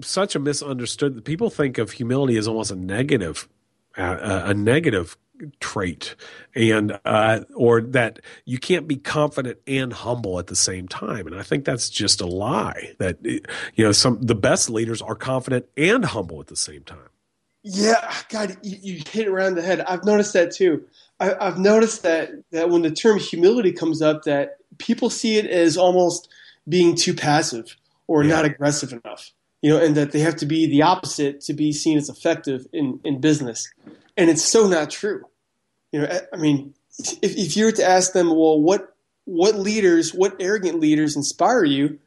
such 0.00 0.34
a 0.34 0.38
misunderstood. 0.38 1.24
People 1.24 1.50
think 1.50 1.78
of 1.78 1.92
humility 1.92 2.36
as 2.36 2.48
almost 2.48 2.70
a 2.70 2.76
negative, 2.76 3.48
uh, 3.96 4.42
a 4.46 4.54
negative 4.54 5.16
trait, 5.60 6.14
and 6.54 6.98
uh, 7.04 7.40
or 7.54 7.80
that 7.80 8.20
you 8.44 8.58
can't 8.58 8.86
be 8.86 8.96
confident 8.96 9.58
and 9.66 9.92
humble 9.92 10.38
at 10.38 10.46
the 10.46 10.56
same 10.56 10.88
time. 10.88 11.26
And 11.26 11.38
I 11.38 11.42
think 11.42 11.64
that's 11.64 11.90
just 11.90 12.20
a 12.20 12.26
lie. 12.26 12.94
That 12.98 13.18
you 13.24 13.40
know, 13.84 13.92
some 13.92 14.20
the 14.20 14.34
best 14.34 14.70
leaders 14.70 15.02
are 15.02 15.14
confident 15.14 15.66
and 15.76 16.04
humble 16.04 16.40
at 16.40 16.46
the 16.46 16.56
same 16.56 16.82
time. 16.84 17.08
Yeah, 17.62 18.12
God, 18.28 18.56
you, 18.62 18.78
you 18.82 18.94
hit 18.96 19.26
it 19.26 19.28
around 19.28 19.54
the 19.54 19.62
head. 19.62 19.80
I've 19.82 20.04
noticed 20.04 20.32
that 20.32 20.50
too. 20.52 20.84
I, 21.20 21.34
I've 21.40 21.58
noticed 21.58 22.02
that 22.02 22.30
that 22.50 22.70
when 22.70 22.82
the 22.82 22.90
term 22.90 23.18
humility 23.18 23.72
comes 23.72 24.02
up, 24.02 24.24
that 24.24 24.56
people 24.78 25.10
see 25.10 25.36
it 25.36 25.46
as 25.46 25.76
almost 25.76 26.28
being 26.68 26.96
too 26.96 27.14
passive 27.14 27.76
or 28.08 28.24
Yeah. 28.24 28.30
not 28.36 28.44
aggressive 28.44 28.92
enough. 28.92 29.30
You 29.60 29.70
know, 29.70 29.78
and 29.84 29.94
that 29.94 30.10
they 30.10 30.18
have 30.20 30.34
to 30.36 30.46
be 30.46 30.66
the 30.66 30.82
opposite 30.82 31.40
to 31.42 31.52
be 31.52 31.72
seen 31.72 31.96
as 31.96 32.08
effective 32.08 32.66
in, 32.72 32.98
in 33.04 33.20
business. 33.20 33.72
And 34.16 34.28
it's 34.28 34.42
so 34.42 34.66
not 34.66 34.90
true. 34.90 35.22
You 35.92 36.00
know, 36.00 36.06
I- 36.08 36.22
I 36.32 36.36
mean, 36.36 36.74
if, 36.98 37.36
if 37.36 37.56
you 37.56 37.66
were 37.66 37.72
to 37.72 37.84
ask 37.88 38.12
them, 38.12 38.28
well, 38.30 38.60
what 38.60 38.88
what 39.24 39.54
leaders, 39.54 40.12
what 40.12 40.34
arrogant 40.40 40.80
leaders 40.80 41.14
inspire 41.14 41.62
you? 41.64 42.00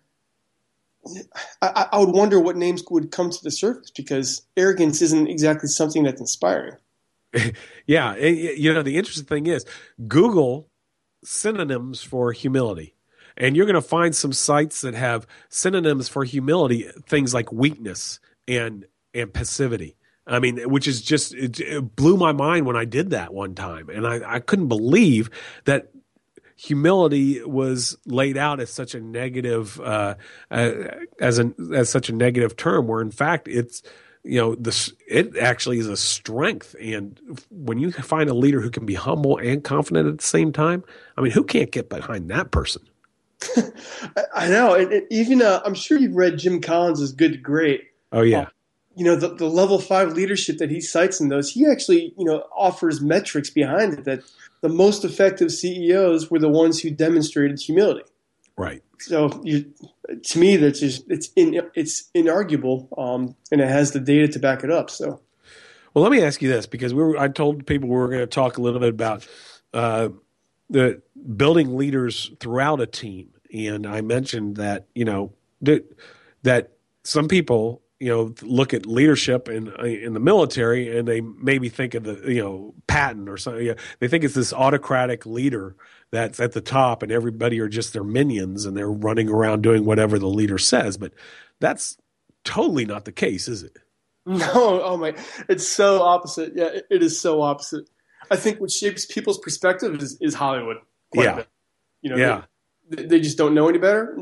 I, 1.62 1.88
I 1.92 2.00
would 2.00 2.10
wonder 2.10 2.40
what 2.40 2.56
names 2.56 2.84
would 2.90 3.12
come 3.12 3.30
to 3.30 3.44
the 3.44 3.52
surface 3.52 3.92
because 3.92 4.42
arrogance 4.58 5.02
isn't 5.02 5.28
exactly 5.28 5.70
something 5.70 6.04
that's 6.04 6.22
inspiring. 6.22 6.78
Yeah, 7.88 8.16
you 8.16 8.74
know 8.74 8.82
the 8.82 8.98
interesting 8.98 9.26
thing 9.26 9.46
is 9.46 9.64
Google 10.08 10.68
synonyms 11.24 12.02
for 12.02 12.32
humility, 12.32 12.96
and 13.38 13.56
you're 13.56 13.68
going 13.68 13.76
to 13.76 13.82
find 13.82 14.16
some 14.16 14.34
sites 14.34 14.82
that 14.82 14.96
have 14.96 15.28
synonyms 15.50 16.10
for 16.10 16.24
humility, 16.24 16.90
things 17.06 17.32
like 17.32 17.52
weakness 17.52 18.20
and 18.48 18.86
and 19.14 19.32
passivity. 19.32 19.98
I 20.26 20.40
mean, 20.40 20.58
which 20.70 20.88
is 20.88 21.02
just 21.04 21.36
it, 21.36 21.60
it 21.60 21.96
blew 21.96 22.18
my 22.18 22.32
mind 22.32 22.66
when 22.66 22.76
I 22.76 22.86
did 22.86 23.12
that 23.12 23.36
one 23.36 23.54
time, 23.54 23.90
and 23.90 24.08
I, 24.08 24.36
I 24.36 24.40
couldn't 24.40 24.70
believe 24.70 25.30
that 25.66 25.90
humility 26.56 27.44
was 27.44 27.98
laid 28.06 28.38
out 28.38 28.60
as 28.60 28.70
such 28.70 28.96
a 28.96 29.02
negative 29.02 29.80
uh, 29.82 30.16
uh, 30.52 30.72
as 31.20 31.38
an 31.38 31.54
as 31.74 31.90
such 31.90 32.10
a 32.10 32.14
negative 32.14 32.56
term 32.56 32.88
where 32.88 33.02
in 33.02 33.12
fact 33.12 33.48
it's 33.48 33.84
you 34.24 34.40
know 34.40 34.56
this 34.56 34.92
it 35.08 35.36
actually 35.38 35.80
is 35.80 35.88
a 35.88 35.98
strength 35.98 36.76
and 36.82 37.20
when 37.52 37.78
you 37.78 37.92
find 37.92 38.30
a 38.30 38.34
leader 38.34 38.62
who 38.62 38.70
can 38.70 38.86
be 38.86 38.96
humble 38.96 39.38
and 39.38 39.64
confident 39.64 40.08
at 40.08 40.18
the 40.18 40.26
same 40.26 40.52
time 40.54 40.84
i 41.18 41.22
mean 41.22 41.32
who 41.32 41.44
can't 41.44 41.72
get 41.72 41.90
behind 41.90 42.30
that 42.30 42.52
person 42.52 42.82
I, 44.34 44.48
know. 44.48 44.74
It, 44.74 44.92
it, 44.94 45.08
even 45.12 45.42
uh, 45.42 45.62
I'm 45.66 45.74
sure 45.74 46.00
you've 46.00 46.16
read 46.16 46.40
Jim 46.40 46.62
Collins' 46.62 47.02
is 47.02 47.12
Good 47.12 47.34
to 47.34 47.38
Great. 47.38 47.84
oh 48.14 48.22
yeah 48.22 48.48
You 48.96 49.04
know 49.06 49.16
the, 49.16 49.36
the 49.36 49.50
level 49.50 49.80
five 49.80 50.14
leadership 50.14 50.58
that 50.58 50.72
he 50.72 50.82
cites 50.82 51.20
in 51.20 51.30
those. 51.30 51.52
He 51.52 51.66
actually 51.66 52.14
you 52.18 52.25
know 52.25 52.44
offers 52.56 53.02
metrics 53.02 53.50
behind 53.50 53.94
it 53.94 54.06
that 54.06 54.22
the 54.62 54.70
most 54.70 55.06
effective 55.06 55.52
CEOs 55.52 56.32
were 56.32 56.40
the 56.40 56.50
ones 56.50 56.80
who 56.80 56.90
demonstrated 56.90 57.60
humility. 57.60 58.10
right 58.58 58.82
So 59.00 59.42
you, 59.44 59.74
to 60.24 60.40
me, 60.40 60.58
that's 60.58 60.80
just 60.80 61.04
it's 61.08 61.30
in, 61.36 61.62
it's 61.75 62.10
inarguable, 62.16 62.88
um, 62.98 63.36
and 63.52 63.62
it 63.62 63.68
has 63.68 63.92
the 63.92 64.00
data 64.00 64.28
to 64.30 64.40
back 64.40 64.64
it 64.64 64.72
up. 64.72 64.90
So 64.90 65.22
Well, 65.94 66.04
let 66.04 66.12
me 66.12 66.24
ask 66.24 66.42
you 66.42 66.50
this 66.50 66.66
because 66.66 66.94
we 66.94 67.04
were, 67.04 67.18
I 67.18 67.28
told 67.28 67.68
people 67.68 67.90
we 67.90 67.96
were 67.96 68.08
going 68.08 68.22
to 68.22 68.28
talk 68.28 68.58
a 68.58 68.62
little 68.62 68.80
bit 68.80 68.90
about 68.90 69.28
uh, 69.74 70.10
the 70.70 71.02
building 71.36 71.78
leaders 71.78 72.32
throughout 72.40 72.82
a 72.82 72.88
team, 72.88 73.30
and 73.54 73.86
I 73.86 74.02
mentioned 74.02 74.56
that 74.56 74.88
you 74.96 75.06
know 75.06 75.34
that 75.62 75.86
that 76.44 76.72
some 77.04 77.28
people 77.28 77.82
you 78.00 78.10
know 78.10 78.34
look 78.42 78.74
at 78.74 78.86
leadership 78.86 79.48
in 79.48 79.70
uh, 79.80 79.84
in 79.84 80.14
the 80.14 80.20
military 80.20 80.98
and 80.98 81.08
they 81.08 81.22
maybe 81.22 81.70
think 81.70 81.94
of 81.94 82.04
the 82.04 82.22
you 82.32 82.42
know 82.42 82.74
Patton 82.88 83.28
or 83.30 83.38
something. 83.38 83.66
Yeah, 83.66 83.75
they 84.00 84.08
think 84.08 84.24
it's 84.24 84.34
this 84.36 84.54
autocratic 84.54 85.25
leader 85.25 85.75
that's 86.12 86.40
at 86.40 86.52
the 86.54 86.62
top, 86.62 87.04
and 87.04 87.12
everybody 87.12 87.60
are 87.60 87.68
just 87.70 87.94
their 87.94 88.04
minions 88.04 88.66
and 88.66 88.75
they're 88.78 88.92
running 88.92 89.30
around 89.30 89.62
doing 89.64 89.86
whatever 89.86 90.20
the 90.20 90.28
leader 90.28 90.58
says. 90.58 90.98
But 90.98 91.14
that's 91.60 91.98
totally 92.44 92.86
not 92.86 93.06
the 93.06 93.12
case, 93.12 93.48
is 93.48 93.64
it? 93.64 93.78
No, 94.28 94.82
oh 94.82 94.98
my, 94.98 95.14
it's 95.48 95.68
so 95.68 96.02
opposite. 96.02 96.54
Yeah, 96.56 96.66
it, 96.66 96.88
it 96.90 97.04
is 97.04 97.20
so 97.20 97.44
opposite. 97.44 97.88
I 98.32 98.36
think 98.38 98.60
what 98.60 98.72
shapes 98.72 99.06
people's 99.06 99.38
perspective 99.38 100.02
is, 100.02 100.18
is 100.20 100.34
Hollywood. 100.34 100.78
Quite 101.14 101.24
Yeah. 101.25 101.32
A 101.32 101.36
bit. 101.38 101.48
You 102.02 102.10
know, 102.10 102.16
Yeah. 102.18 102.42
they, 102.90 103.06
they 103.06 103.20
just 103.20 103.38
don't 103.38 103.54
know 103.54 103.70
any 103.70 103.78
better. 103.78 104.18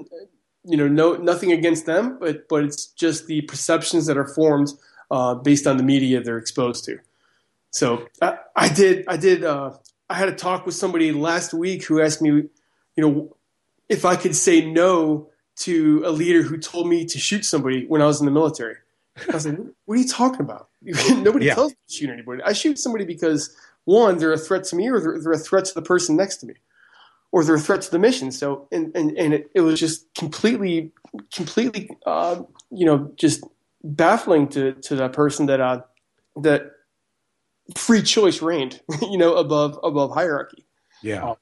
You 0.66 0.78
know, 0.78 0.88
no, 0.88 1.16
nothing 1.16 1.52
against 1.52 1.86
them, 1.86 2.18
but 2.20 2.48
but 2.48 2.64
it's 2.64 2.86
just 2.88 3.28
the 3.28 3.42
perceptions 3.42 4.06
that 4.06 4.18
are 4.18 4.28
formed 4.28 4.70
uh, 5.12 5.36
based 5.36 5.68
on 5.68 5.78
the 5.78 5.84
media 5.84 6.22
they're 6.22 6.38
exposed 6.38 6.86
to. 6.86 7.00
So 7.72 8.08
I, 8.22 8.38
I 8.56 8.70
did, 8.70 9.04
I 9.08 9.18
did, 9.18 9.44
uh, 9.44 9.72
I 10.10 10.14
had 10.14 10.30
a 10.30 10.36
talk 10.36 10.66
with 10.66 10.76
somebody 10.76 11.12
last 11.12 11.54
week 11.54 11.86
who 11.86 12.02
asked 12.02 12.22
me, 12.22 12.30
you 12.30 12.50
know, 12.98 13.36
if 13.90 14.06
I 14.06 14.16
could 14.16 14.36
say 14.36 14.64
no 14.64 15.30
to 15.58 16.04
a 16.06 16.12
leader 16.12 16.44
who 16.44 16.58
told 16.58 16.88
me 16.88 17.06
to 17.06 17.18
shoot 17.20 17.46
somebody 17.46 17.86
when 17.88 18.02
I 18.02 18.06
was 18.06 18.20
in 18.20 18.26
the 18.26 18.32
military. 18.32 18.76
I 19.30 19.34
was 19.34 19.46
like, 19.46 19.58
what 19.86 19.96
are 19.96 20.02
you 20.02 20.08
talking 20.08 20.42
about? 20.42 20.70
Nobody 20.82 21.46
Yeah. 21.46 21.56
tells 21.56 21.72
me 21.72 21.78
to 21.88 21.94
shoot 21.94 22.10
anybody. 22.10 22.42
I 22.44 22.54
shoot 22.54 22.80
somebody 22.80 23.06
because 23.06 23.56
one, 23.86 24.18
they're 24.18 24.34
a 24.34 24.38
threat 24.38 24.64
to 24.66 24.76
me, 24.76 24.90
or 24.90 25.00
they're, 25.00 25.20
they're 25.22 25.34
a 25.34 25.38
threat 25.38 25.66
to 25.66 25.74
the 25.76 25.82
person 25.82 26.16
next 26.16 26.38
to 26.38 26.48
me, 26.48 26.56
or 27.34 27.44
they're 27.44 27.56
a 27.56 27.60
threat 27.60 27.82
to 27.82 27.92
the 27.92 28.00
mission. 28.00 28.32
So, 28.32 28.68
and 28.72 28.96
and, 28.96 29.18
and 29.18 29.34
it, 29.34 29.50
it 29.54 29.62
was 29.62 29.80
just 29.80 30.14
completely, 30.14 30.94
completely, 31.34 31.90
uh, 32.06 32.44
you 32.70 32.86
know, 32.86 33.12
just 33.16 33.44
baffling 33.84 34.48
to 34.50 34.74
to 34.74 34.96
that 34.96 35.12
person 35.12 35.48
that 35.48 35.60
uh, 35.60 35.82
that 36.38 36.72
free 37.76 38.04
choice 38.04 38.42
reigned, 38.42 38.82
you 39.02 39.18
know, 39.18 39.34
above 39.34 39.78
above 39.84 40.14
hierarchy. 40.14 40.66
Yeah. 41.02 41.34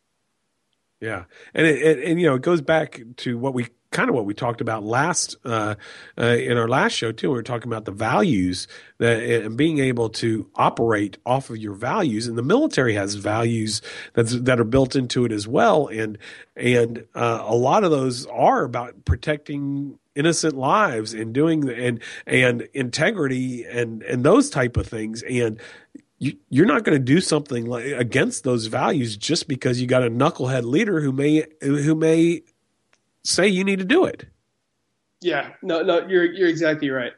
Yeah. 1.01 1.25
And 1.53 1.67
it, 1.67 1.81
it, 1.81 2.09
and 2.09 2.21
you 2.21 2.27
know, 2.27 2.35
it 2.35 2.41
goes 2.41 2.61
back 2.61 3.01
to 3.17 3.37
what 3.37 3.53
we 3.53 3.67
kind 3.91 4.09
of 4.09 4.15
what 4.15 4.25
we 4.25 4.33
talked 4.33 4.61
about 4.61 4.83
last 4.83 5.35
uh, 5.45 5.75
uh, 6.17 6.23
in 6.25 6.57
our 6.57 6.67
last 6.67 6.93
show 6.93 7.11
too. 7.11 7.29
We 7.29 7.35
were 7.35 7.43
talking 7.43 7.69
about 7.69 7.85
the 7.85 7.91
values 7.91 8.67
that 8.99 9.21
and 9.21 9.57
being 9.57 9.79
able 9.79 10.09
to 10.09 10.49
operate 10.55 11.17
off 11.25 11.49
of 11.49 11.57
your 11.57 11.73
values. 11.73 12.27
And 12.27 12.37
the 12.37 12.43
military 12.43 12.93
has 12.93 13.15
values 13.15 13.81
that's, 14.13 14.33
that 14.33 14.59
are 14.59 14.65
built 14.65 14.95
into 14.95 15.25
it 15.25 15.31
as 15.31 15.47
well. 15.47 15.87
And 15.87 16.17
and 16.55 17.05
uh, 17.13 17.43
a 17.45 17.55
lot 17.55 17.83
of 17.83 17.91
those 17.91 18.25
are 18.27 18.63
about 18.63 19.05
protecting 19.05 19.99
innocent 20.15 20.55
lives 20.55 21.13
and 21.13 21.33
doing 21.33 21.69
and 21.69 22.01
and 22.25 22.67
integrity 22.73 23.65
and 23.65 24.03
and 24.03 24.23
those 24.23 24.49
type 24.49 24.77
of 24.77 24.87
things. 24.87 25.21
And 25.23 25.59
you, 26.17 26.37
you're 26.49 26.67
not 26.67 26.83
going 26.83 26.97
to 26.97 27.03
do 27.03 27.19
something 27.19 27.73
against 27.73 28.43
those 28.43 28.67
values 28.67 29.17
just 29.17 29.47
because 29.47 29.81
you 29.81 29.87
got 29.87 30.03
a 30.03 30.09
knucklehead 30.09 30.63
leader 30.63 31.01
who 31.01 31.11
may 31.11 31.45
who 31.61 31.95
may 31.95 32.43
say 33.23 33.47
you 33.47 33.63
need 33.63 33.79
to 33.79 33.85
do 33.85 34.05
it. 34.05 34.25
Yeah, 35.21 35.51
no, 35.61 35.81
no, 35.83 36.07
you're 36.07 36.25
you're 36.25 36.49
exactly 36.49 36.89
right. 36.89 37.13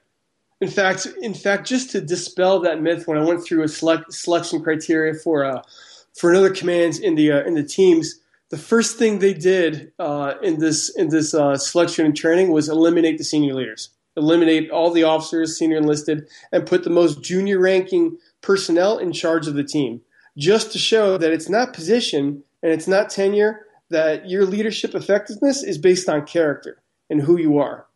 In 0.62 0.70
fact, 0.70 1.08
in 1.22 1.34
fact, 1.34 1.68
just 1.68 1.92
to 1.92 2.02
dispel 2.02 2.60
that 2.62 2.82
myth, 2.82 3.08
when 3.08 3.18
I 3.18 3.26
went 3.26 3.46
through 3.46 3.64
a 3.64 3.68
select, 3.68 4.14
selection 4.14 4.62
criteria 4.62 5.14
for 5.14 5.46
uh, 5.46 5.62
for 6.14 6.30
another 6.30 6.54
commands 6.54 7.00
in 7.00 7.16
the 7.16 7.32
uh, 7.32 7.44
in 7.44 7.56
the 7.56 7.64
teams, 7.64 8.20
the 8.50 8.58
first 8.58 8.98
thing 8.98 9.20
they 9.20 9.34
did 9.34 9.92
uh, 10.00 10.36
in 10.42 10.60
this 10.60 10.90
in 10.96 11.10
this 11.10 11.34
uh, 11.34 11.58
selection 11.58 12.06
and 12.06 12.16
training 12.16 12.52
was 12.52 12.70
eliminate 12.70 13.18
the 13.18 13.24
senior 13.24 13.54
leaders, 13.54 13.90
eliminate 14.16 14.70
all 14.70 14.92
the 14.92 15.04
officers, 15.04 15.58
senior 15.58 15.78
enlisted, 15.78 16.28
and 16.52 16.68
put 16.68 16.84
the 16.84 16.90
most 16.90 17.22
junior 17.24 17.60
ranking 17.60 18.18
personnel 18.42 18.98
in 18.98 19.12
charge 19.12 19.48
of 19.48 19.56
the 19.56 19.64
team, 19.64 20.02
just 20.38 20.72
to 20.72 20.78
show 20.78 21.18
that 21.18 21.32
it's 21.32 21.50
not 21.50 21.74
position 21.74 22.44
and 22.62 22.72
it's 22.72 22.88
not 22.88 23.10
tenure, 23.10 23.66
that 23.94 24.30
your 24.30 24.46
leadership 24.46 24.94
effectiveness 24.94 25.64
is 25.64 25.78
based 25.78 26.10
on 26.10 26.26
character 26.26 26.84
and 27.10 27.22
who 27.22 27.40
you 27.40 27.58
are 27.58 27.88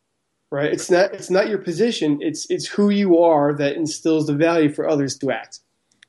right? 0.51 0.71
It's 0.71 0.89
not 0.89 1.13
it's 1.13 1.29
not 1.29 1.47
your 1.47 1.57
position. 1.59 2.19
It's 2.21 2.49
it's 2.49 2.67
who 2.67 2.89
you 2.89 3.19
are 3.19 3.53
that 3.53 3.75
instills 3.75 4.27
the 4.27 4.33
value 4.33 4.71
for 4.71 4.87
others 4.87 5.17
to 5.19 5.31
act, 5.31 5.59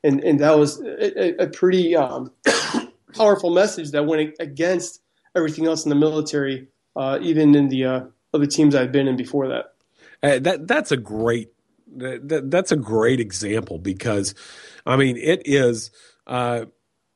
and 0.05 0.23
and 0.23 0.41
that 0.41 0.59
was 0.59 0.81
a, 0.81 1.43
a 1.43 1.47
pretty 1.49 1.97
um, 1.97 2.33
powerful 3.15 3.51
message 3.51 3.91
that 3.93 4.07
went 4.07 4.35
against 4.39 5.01
everything 5.35 5.67
else 5.67 5.85
in 5.85 5.91
the 5.91 5.97
military, 5.97 6.69
uh, 6.97 7.19
even 7.21 7.55
in 7.55 7.69
the 7.69 7.85
uh, 7.85 8.01
other 8.33 8.47
teams 8.47 8.75
I've 8.75 8.93
been 8.93 9.09
in 9.09 9.17
before 9.17 9.49
that. 9.49 9.75
Uh, 10.23 10.39
that 10.41 10.67
that's 10.67 10.93
a 10.93 10.97
great 10.97 11.53
that, 11.97 12.51
that's 12.51 12.73
a 12.73 12.77
great 12.77 13.21
example 13.21 13.79
because, 13.79 14.35
I 14.87 14.97
mean, 14.97 15.17
it 15.17 15.43
is. 15.45 15.91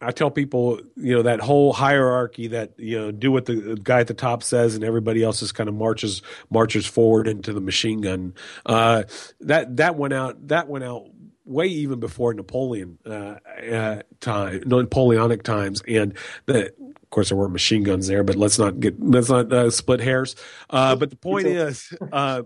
I 0.03 0.11
tell 0.11 0.31
people, 0.31 0.81
you 0.97 1.15
know, 1.15 1.23
that 1.23 1.41
whole 1.41 1.73
hierarchy 1.73 2.49
that 2.49 2.73
you 2.79 2.99
know 2.99 3.13
do 3.13 3.31
what 3.31 3.47
the 3.47 3.79
guy 3.83 4.01
at 4.01 4.09
the 4.09 4.15
top 4.15 4.43
says, 4.43 4.75
and 4.75 4.85
everybody 4.85 5.23
else 5.23 5.41
just 5.41 5.55
kind 5.55 5.69
of 5.69 5.75
marches 5.75 6.23
marches 6.51 6.87
forward 6.87 7.29
into 7.29 7.53
the 7.53 7.61
machine 7.61 8.01
gun. 8.01 8.35
Uh, 8.67 9.05
that 9.41 9.77
that 9.77 9.97
went 9.97 10.15
out. 10.15 10.49
That 10.49 10.69
went 10.69 10.85
out 10.85 11.07
way 11.45 11.67
even 11.67 12.01
before 12.01 12.35
Napoleon 12.35 12.99
uh, 13.05 13.37
uh, 13.71 14.03
time, 14.21 14.63
Napoleonic 14.67 15.43
times, 15.43 15.83
and 15.87 16.17
the, 16.47 16.69
of 16.69 17.11
course 17.11 17.29
there 17.29 17.39
weren't 17.39 17.53
machine 17.53 17.83
guns 17.83 18.07
there. 18.07 18.25
But 18.25 18.37
let's 18.37 18.59
not 18.59 18.81
get 18.81 19.01
let's 19.01 19.29
not 19.29 19.53
uh, 19.53 19.71
split 19.71 20.01
hairs. 20.01 20.37
Uh, 20.71 20.97
but 20.97 21.11
the 21.11 21.17
point 21.17 21.47
is, 21.47 21.93
uh, 22.13 22.43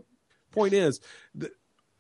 point 0.53 0.73
is, 0.73 1.01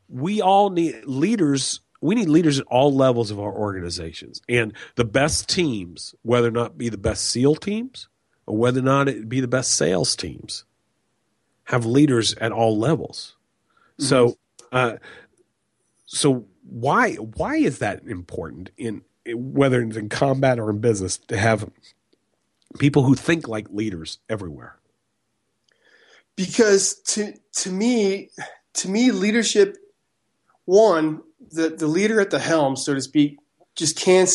we 0.08 0.40
all 0.40 0.70
need 0.70 1.04
leaders 1.04 1.80
we 2.00 2.14
need 2.14 2.28
leaders 2.28 2.58
at 2.58 2.66
all 2.66 2.94
levels 2.94 3.30
of 3.30 3.38
our 3.38 3.52
organizations. 3.52 4.40
And 4.48 4.72
the 4.96 5.04
best 5.04 5.48
teams, 5.48 6.14
whether 6.22 6.48
or 6.48 6.52
not 6.52 6.76
be 6.76 6.88
the 6.88 6.98
best 6.98 7.28
SEAL 7.30 7.56
teams 7.56 8.08
or 8.46 8.56
whether 8.56 8.80
or 8.80 8.84
not 8.84 9.08
it 9.08 9.28
be 9.28 9.40
the 9.40 9.48
best 9.48 9.72
sales 9.72 10.14
teams, 10.16 10.64
have 11.64 11.84
leaders 11.84 12.34
at 12.34 12.52
all 12.52 12.78
levels. 12.78 13.36
Mm-hmm. 13.98 14.04
So, 14.04 14.38
uh, 14.72 14.96
so 16.06 16.46
why 16.68 17.14
why 17.14 17.56
is 17.56 17.78
that 17.78 18.04
important 18.04 18.70
in 18.76 19.02
whether 19.34 19.82
it's 19.82 19.96
in 19.96 20.08
combat 20.08 20.58
or 20.58 20.70
in 20.70 20.78
business 20.78 21.18
to 21.18 21.36
have 21.36 21.68
people 22.78 23.02
who 23.02 23.14
think 23.14 23.48
like 23.48 23.68
leaders 23.70 24.18
everywhere? 24.28 24.76
Because 26.36 26.94
to 27.06 27.34
to 27.54 27.72
me, 27.72 28.30
to 28.74 28.88
me, 28.88 29.10
leadership 29.10 29.76
one 30.64 31.22
the 31.50 31.70
the 31.70 31.86
leader 31.86 32.20
at 32.20 32.30
the 32.30 32.38
helm, 32.38 32.76
so 32.76 32.94
to 32.94 33.00
speak, 33.00 33.38
just 33.74 33.98
can't 33.98 34.30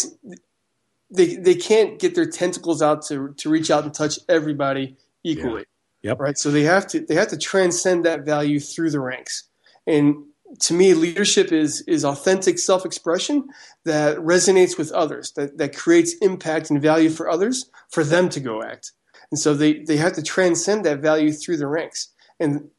they 1.09 1.35
they 1.35 1.55
can't 1.55 1.99
get 1.99 2.15
their 2.15 2.29
tentacles 2.29 2.81
out 2.81 3.05
to 3.07 3.33
to 3.37 3.49
reach 3.49 3.69
out 3.69 3.83
and 3.83 3.93
touch 3.93 4.19
everybody 4.29 4.95
equally. 5.23 5.65
Yeah. 6.01 6.11
Yep. 6.11 6.19
Right. 6.19 6.37
So 6.37 6.49
they 6.49 6.63
have 6.63 6.87
to 6.87 7.01
they 7.01 7.15
have 7.15 7.27
to 7.29 7.37
transcend 7.37 8.05
that 8.05 8.25
value 8.25 8.59
through 8.59 8.89
the 8.91 8.99
ranks. 8.99 9.43
And 9.85 10.23
to 10.59 10.73
me, 10.73 10.93
leadership 10.93 11.51
is 11.51 11.81
is 11.81 12.03
authentic 12.03 12.59
self 12.59 12.85
expression 12.85 13.47
that 13.85 14.17
resonates 14.17 14.77
with 14.77 14.91
others, 14.91 15.31
that, 15.33 15.57
that 15.57 15.75
creates 15.75 16.13
impact 16.21 16.69
and 16.69 16.81
value 16.81 17.09
for 17.09 17.29
others, 17.29 17.69
for 17.89 18.03
them 18.03 18.29
to 18.29 18.39
go 18.39 18.63
act. 18.63 18.91
And 19.31 19.39
so 19.39 19.53
they, 19.53 19.79
they 19.79 19.97
have 19.97 20.13
to 20.13 20.21
transcend 20.21 20.85
that 20.85 20.99
value 20.99 21.31
through 21.31 21.57
the 21.57 21.67
ranks. 21.67 22.09
And 22.39 22.69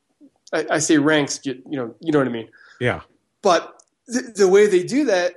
I, 0.53 0.66
I 0.73 0.79
say 0.79 0.99
ranks, 0.99 1.40
you, 1.45 1.62
you 1.68 1.77
know, 1.77 1.95
you 2.01 2.12
know 2.12 2.18
what 2.18 2.29
I 2.29 2.31
mean. 2.31 2.49
Yeah. 2.79 3.01
But 3.40 3.82
the, 4.07 4.33
the 4.35 4.49
way 4.49 4.67
they 4.67 4.83
do 4.83 5.05
that, 5.07 5.35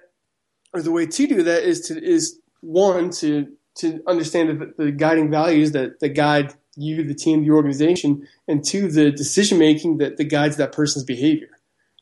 or 0.73 0.81
the 0.81 0.91
way 0.91 1.05
to 1.05 1.27
do 1.27 1.43
that, 1.43 1.63
is 1.63 1.81
to 1.87 2.03
is 2.03 2.39
one 2.61 3.09
to 3.11 3.47
to 3.75 4.01
understand 4.07 4.49
the, 4.77 4.85
the 4.85 4.91
guiding 4.91 5.29
values 5.29 5.73
that, 5.73 5.99
that 5.99 6.09
guide 6.09 6.53
you, 6.77 7.03
the 7.03 7.13
team, 7.13 7.43
the 7.43 7.51
organization, 7.51 8.27
and 8.47 8.63
two, 8.63 8.89
the 8.89 9.11
decision 9.11 9.57
making 9.57 9.97
that, 9.97 10.17
that 10.17 10.25
guides 10.25 10.57
that 10.57 10.71
person's 10.71 11.03
behavior. 11.03 11.49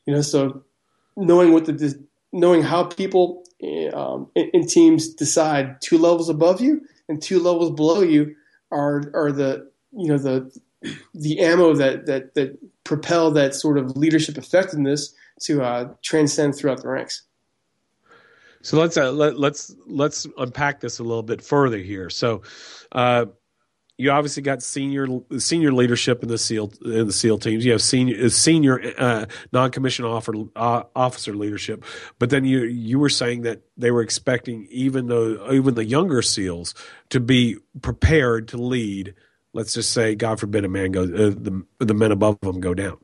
You 0.06 0.14
know, 0.14 0.22
so 0.22 0.62
knowing 1.16 1.52
what 1.52 1.66
the 1.66 2.06
knowing 2.32 2.62
how 2.62 2.84
people 2.84 3.44
um, 3.92 4.28
in, 4.34 4.50
in, 4.52 4.66
teams 4.66 5.08
decide 5.08 5.80
two 5.80 5.96
levels 5.96 6.28
above 6.28 6.60
you 6.60 6.82
and 7.08 7.22
two 7.22 7.38
levels 7.38 7.70
below 7.70 8.02
you 8.02 8.34
are 8.70 9.10
are 9.14 9.32
the 9.32 9.70
you 9.92 10.08
know 10.08 10.18
the 10.18 10.50
the 11.14 11.40
ammo 11.40 11.74
that 11.74 12.06
that 12.06 12.34
that 12.34 12.58
propel 12.82 13.30
that 13.30 13.54
sort 13.54 13.78
of 13.78 13.96
leadership 13.96 14.36
effectiveness 14.36 15.14
to 15.42 15.62
uh, 15.62 15.88
transcend 16.02 16.54
throughout 16.54 16.82
the 16.82 16.88
ranks. 16.88 17.22
So 18.62 18.78
let's 18.78 18.96
uh, 18.96 19.12
let, 19.12 19.38
let's 19.38 19.74
let's 19.86 20.26
unpack 20.38 20.80
this 20.80 20.98
a 20.98 21.02
little 21.02 21.22
bit 21.22 21.42
further 21.42 21.78
here. 21.78 22.08
So, 22.08 22.42
uh, 22.92 23.26
you 23.96 24.10
obviously 24.10 24.42
got 24.42 24.62
senior 24.62 25.06
senior 25.38 25.72
leadership 25.72 26.22
in 26.22 26.28
the 26.28 26.38
SEAL 26.38 26.72
in 26.84 27.06
the 27.06 27.12
SEAL 27.12 27.38
teams. 27.38 27.64
You 27.64 27.72
have 27.72 27.82
senior 27.82 28.28
senior 28.30 28.92
uh, 28.98 29.26
non 29.52 29.70
commissioned 29.70 30.08
officer, 30.08 30.44
uh, 30.56 30.84
officer 30.96 31.34
leadership, 31.34 31.84
but 32.18 32.30
then 32.30 32.44
you 32.44 32.62
you 32.64 32.98
were 32.98 33.08
saying 33.08 33.42
that 33.42 33.60
they 33.76 33.90
were 33.90 34.02
expecting 34.02 34.66
even 34.70 35.06
though 35.06 35.52
even 35.52 35.74
the 35.74 35.84
younger 35.84 36.22
SEALs 36.22 36.74
to 37.10 37.20
be 37.20 37.56
prepared 37.82 38.48
to 38.48 38.56
lead. 38.56 39.14
Let's 39.52 39.74
just 39.74 39.92
say, 39.92 40.16
God 40.16 40.40
forbid, 40.40 40.64
a 40.64 40.68
man 40.68 40.90
goes 40.90 41.10
uh, 41.10 41.34
the 41.38 41.64
the 41.78 41.94
men 41.94 42.10
above 42.10 42.40
them 42.40 42.60
go 42.60 42.74
down. 42.74 42.96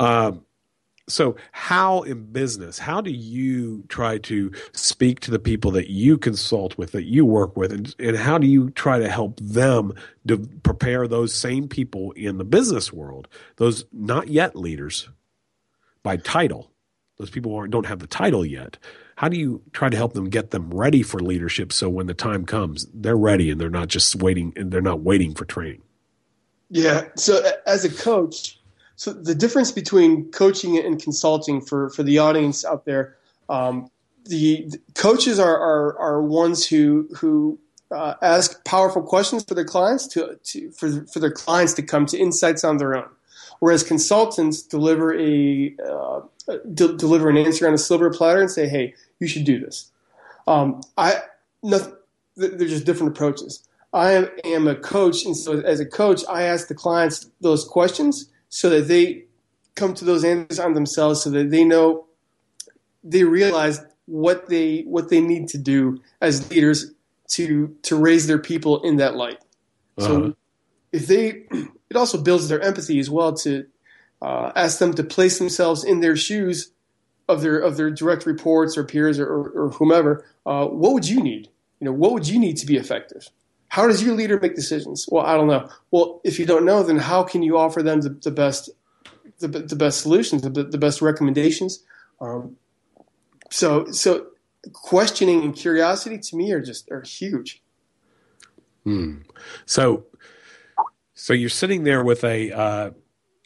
Um, 0.00 0.44
so 1.12 1.36
how 1.52 2.02
in 2.02 2.24
business 2.32 2.78
how 2.78 3.00
do 3.00 3.10
you 3.10 3.84
try 3.88 4.18
to 4.18 4.50
speak 4.72 5.20
to 5.20 5.30
the 5.30 5.38
people 5.38 5.70
that 5.70 5.90
you 5.90 6.16
consult 6.18 6.76
with 6.78 6.92
that 6.92 7.04
you 7.04 7.24
work 7.24 7.56
with 7.56 7.72
and, 7.72 7.94
and 7.98 8.16
how 8.16 8.38
do 8.38 8.46
you 8.46 8.70
try 8.70 8.98
to 8.98 9.08
help 9.08 9.38
them 9.40 9.92
to 10.26 10.38
prepare 10.62 11.06
those 11.06 11.34
same 11.34 11.68
people 11.68 12.12
in 12.12 12.38
the 12.38 12.44
business 12.44 12.92
world 12.92 13.28
those 13.56 13.84
not 13.92 14.28
yet 14.28 14.56
leaders 14.56 15.08
by 16.02 16.16
title? 16.16 16.70
Those 17.18 17.30
people 17.30 17.54
aren't, 17.54 17.70
don't 17.70 17.86
have 17.86 18.00
the 18.00 18.06
title 18.06 18.44
yet. 18.44 18.78
How 19.16 19.28
do 19.28 19.36
you 19.36 19.62
try 19.72 19.88
to 19.88 19.96
help 19.96 20.14
them 20.14 20.28
get 20.30 20.50
them 20.50 20.70
ready 20.70 21.02
for 21.02 21.20
leadership 21.20 21.72
so 21.72 21.88
when 21.88 22.06
the 22.06 22.14
time 22.14 22.44
comes 22.44 22.86
they're 22.92 23.16
ready 23.16 23.50
and 23.50 23.60
they're 23.60 23.70
not 23.70 23.88
just 23.88 24.16
waiting 24.16 24.52
and 24.56 24.72
they're 24.72 24.80
not 24.80 25.00
waiting 25.00 25.34
for 25.34 25.44
training? 25.44 25.82
Yeah. 26.70 27.04
So 27.16 27.40
as 27.66 27.84
a 27.84 27.90
coach 27.90 28.58
so 29.02 29.12
the 29.12 29.34
difference 29.34 29.72
between 29.72 30.30
coaching 30.30 30.78
and 30.78 31.02
consulting 31.02 31.60
for, 31.60 31.90
for 31.90 32.04
the 32.04 32.20
audience 32.20 32.64
out 32.64 32.84
there, 32.84 33.16
um, 33.48 33.90
the, 34.26 34.64
the, 34.68 34.80
coaches 34.94 35.40
are, 35.40 35.58
are, 35.58 35.98
are 35.98 36.22
ones 36.22 36.68
who 36.68 37.08
who 37.16 37.58
uh, 37.90 38.14
ask 38.22 38.64
powerful 38.64 39.02
questions 39.02 39.42
for 39.42 39.54
their 39.54 39.64
clients 39.64 40.06
to, 40.06 40.38
to 40.44 40.70
for, 40.70 41.04
for 41.06 41.18
their 41.18 41.32
clients 41.32 41.72
to 41.72 41.82
come 41.82 42.06
to 42.06 42.16
insights 42.16 42.62
on 42.62 42.76
their 42.76 42.94
own, 42.94 43.08
whereas 43.58 43.82
consultants 43.82 44.62
deliver 44.62 45.18
a 45.18 45.74
uh, 45.84 46.20
de- 46.72 46.96
deliver 46.96 47.28
an 47.28 47.36
answer 47.36 47.66
on 47.66 47.74
a 47.74 47.78
silver 47.78 48.08
platter 48.08 48.40
and 48.40 48.52
say, 48.52 48.68
hey, 48.68 48.94
you 49.18 49.26
should 49.26 49.44
do 49.44 49.58
this. 49.58 49.90
Um, 50.46 50.80
I 50.96 51.22
no, 51.64 51.96
they're 52.36 52.68
just 52.68 52.86
different 52.86 53.16
approaches. 53.16 53.66
I 53.92 54.28
am 54.44 54.68
a 54.68 54.76
coach, 54.76 55.24
and 55.24 55.36
so 55.36 55.58
as 55.58 55.80
a 55.80 55.86
coach, 55.86 56.22
I 56.30 56.44
ask 56.44 56.68
the 56.68 56.76
clients 56.76 57.28
those 57.40 57.64
questions 57.64 58.28
so 58.54 58.68
that 58.68 58.86
they 58.86 59.24
come 59.76 59.94
to 59.94 60.04
those 60.04 60.24
answers 60.24 60.60
on 60.60 60.74
themselves 60.74 61.22
so 61.22 61.30
that 61.30 61.50
they 61.50 61.64
know 61.64 62.04
they 63.02 63.24
realize 63.24 63.80
what 64.04 64.46
they 64.50 64.82
what 64.82 65.08
they 65.08 65.22
need 65.22 65.48
to 65.48 65.56
do 65.56 65.98
as 66.20 66.50
leaders 66.50 66.92
to 67.28 67.74
to 67.80 67.96
raise 67.96 68.26
their 68.26 68.38
people 68.38 68.82
in 68.82 68.96
that 68.96 69.16
light. 69.16 69.38
Uh-huh. 69.96 70.06
So 70.06 70.36
if 70.92 71.06
they 71.06 71.46
it 71.90 71.96
also 71.96 72.20
builds 72.20 72.48
their 72.48 72.60
empathy 72.60 73.00
as 73.00 73.08
well 73.08 73.32
to 73.36 73.64
uh, 74.20 74.52
ask 74.54 74.78
them 74.78 74.92
to 74.94 75.02
place 75.02 75.38
themselves 75.38 75.82
in 75.82 76.00
their 76.00 76.14
shoes 76.14 76.72
of 77.30 77.40
their 77.40 77.58
of 77.58 77.78
their 77.78 77.90
direct 77.90 78.26
reports 78.26 78.76
or 78.76 78.84
peers 78.84 79.18
or, 79.18 79.26
or, 79.26 79.48
or 79.48 79.70
whomever. 79.70 80.26
Uh, 80.44 80.66
what 80.66 80.92
would 80.92 81.08
you 81.08 81.22
need? 81.22 81.48
You 81.80 81.86
know, 81.86 81.92
what 81.92 82.12
would 82.12 82.28
you 82.28 82.38
need 82.38 82.58
to 82.58 82.66
be 82.66 82.76
effective? 82.76 83.30
How 83.72 83.86
does 83.86 84.02
your 84.02 84.14
leader 84.14 84.38
make 84.38 84.54
decisions? 84.54 85.08
Well, 85.10 85.24
I 85.24 85.34
don't 85.34 85.46
know. 85.46 85.66
Well, 85.90 86.20
if 86.24 86.38
you 86.38 86.44
don't 86.44 86.66
know, 86.66 86.82
then 86.82 86.98
how 86.98 87.22
can 87.22 87.42
you 87.42 87.56
offer 87.56 87.82
them 87.82 88.02
the, 88.02 88.10
the 88.10 88.30
best 88.30 88.68
the, 89.38 89.48
the 89.48 89.76
best 89.76 90.02
solutions, 90.02 90.42
the, 90.42 90.50
the 90.50 90.76
best 90.76 91.00
recommendations? 91.00 91.82
Um, 92.20 92.58
so 93.48 93.90
so 93.90 94.26
questioning 94.74 95.42
and 95.42 95.56
curiosity 95.56 96.18
to 96.18 96.36
me 96.36 96.52
are 96.52 96.60
just 96.60 96.90
are 96.90 97.00
huge. 97.00 97.62
Hmm. 98.84 99.22
So 99.64 100.04
so 101.14 101.32
you're 101.32 101.48
sitting 101.48 101.84
there 101.84 102.04
with 102.04 102.24
a 102.24 102.52
uh, 102.52 102.90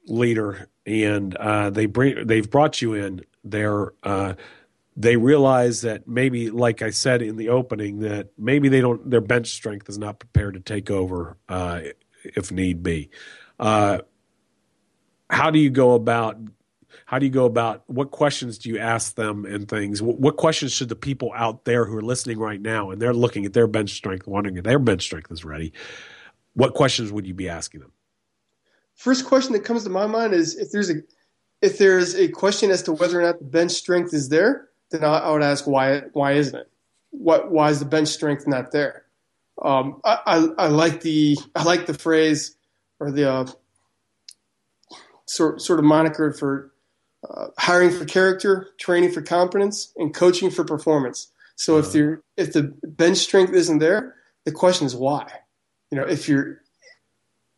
leader, 0.08 0.68
and 0.84 1.36
uh, 1.36 1.70
they 1.70 1.86
bring 1.86 2.26
they've 2.26 2.50
brought 2.50 2.82
you 2.82 2.94
in. 2.94 3.24
they're 3.44 3.92
uh, 4.02 4.34
they 4.96 5.16
realize 5.16 5.82
that 5.82 6.08
maybe, 6.08 6.50
like 6.50 6.80
I 6.80 6.90
said 6.90 7.20
in 7.20 7.36
the 7.36 7.50
opening, 7.50 8.00
that 8.00 8.30
maybe 8.38 8.68
they 8.68 8.80
don't 8.80 9.08
their 9.08 9.20
bench 9.20 9.48
strength 9.48 9.88
is 9.88 9.98
not 9.98 10.18
prepared 10.18 10.54
to 10.54 10.60
take 10.60 10.90
over 10.90 11.36
uh, 11.48 11.80
if 12.24 12.50
need 12.50 12.82
be. 12.82 13.10
Uh, 13.60 13.98
how 15.28 15.50
do 15.50 15.58
you 15.58 15.70
go 15.70 15.92
about 15.92 16.38
how 17.04 17.18
do 17.18 17.26
you 17.26 17.32
go 17.32 17.44
about 17.44 17.84
what 17.88 18.10
questions 18.10 18.58
do 18.58 18.70
you 18.70 18.78
ask 18.78 19.14
them 19.16 19.44
and 19.44 19.68
things 19.68 20.00
what, 20.00 20.18
what, 20.18 20.36
questions 20.36 20.72
should 20.72 20.88
the 20.88 20.96
people 20.96 21.32
out 21.34 21.64
there 21.64 21.84
who 21.84 21.96
are 21.96 22.02
listening 22.02 22.38
right 22.38 22.60
now 22.60 22.90
and 22.90 23.02
they're 23.02 23.14
looking 23.14 23.44
at 23.44 23.52
their 23.52 23.66
bench 23.66 23.90
strength 23.90 24.26
wondering 24.26 24.56
if 24.56 24.64
their 24.64 24.78
bench 24.78 25.02
strength 25.02 25.30
is 25.30 25.44
ready 25.44 25.72
what 26.54 26.74
questions 26.74 27.10
would 27.10 27.26
you 27.26 27.34
be 27.34 27.48
asking 27.48 27.80
them 27.80 27.92
first 28.94 29.26
question 29.26 29.52
that 29.52 29.64
comes 29.64 29.84
to 29.84 29.90
my 29.90 30.06
mind 30.06 30.32
is 30.32 30.56
if 30.56 30.70
there's 30.70 30.90
a 30.90 30.94
if 31.60 31.78
there's 31.78 32.14
a 32.14 32.28
question 32.28 32.70
as 32.70 32.82
to 32.82 32.92
whether 32.92 33.18
or 33.18 33.22
not 33.22 33.38
the 33.38 33.44
bench 33.44 33.72
strength 33.72 34.14
is 34.14 34.28
there 34.28 34.68
then 34.90 35.04
i, 35.04 35.18
I 35.18 35.30
would 35.32 35.42
ask 35.42 35.66
why 35.66 36.00
why 36.12 36.32
isn't 36.32 36.58
it 36.58 36.70
what 37.10 37.50
why 37.50 37.70
is 37.70 37.78
the 37.78 37.86
bench 37.86 38.08
strength 38.08 38.46
not 38.46 38.72
there 38.72 39.06
um, 39.62 40.00
I, 40.04 40.18
I, 40.26 40.48
I, 40.58 40.66
like 40.68 41.00
the 41.00 41.38
I 41.54 41.62
like 41.62 41.86
the 41.86 41.94
phrase 41.94 42.56
or 43.00 43.10
the 43.10 43.30
uh, 43.30 43.46
sort 45.24 45.62
sort 45.62 45.78
of 45.78 45.84
moniker 45.84 46.32
for 46.32 46.72
uh, 47.28 47.48
hiring 47.58 47.90
for 47.90 48.04
character, 48.04 48.68
training 48.78 49.12
for 49.12 49.22
competence, 49.22 49.92
and 49.96 50.14
coaching 50.14 50.50
for 50.50 50.64
performance. 50.64 51.28
So 51.56 51.78
if 51.78 51.94
you 51.94 52.22
if 52.36 52.52
the 52.52 52.74
bench 52.84 53.16
strength 53.16 53.54
isn't 53.54 53.78
there, 53.78 54.14
the 54.44 54.52
question 54.52 54.86
is 54.86 54.94
why. 54.94 55.26
You 55.90 55.98
know, 55.98 56.04
if 56.04 56.28
you're 56.28 56.60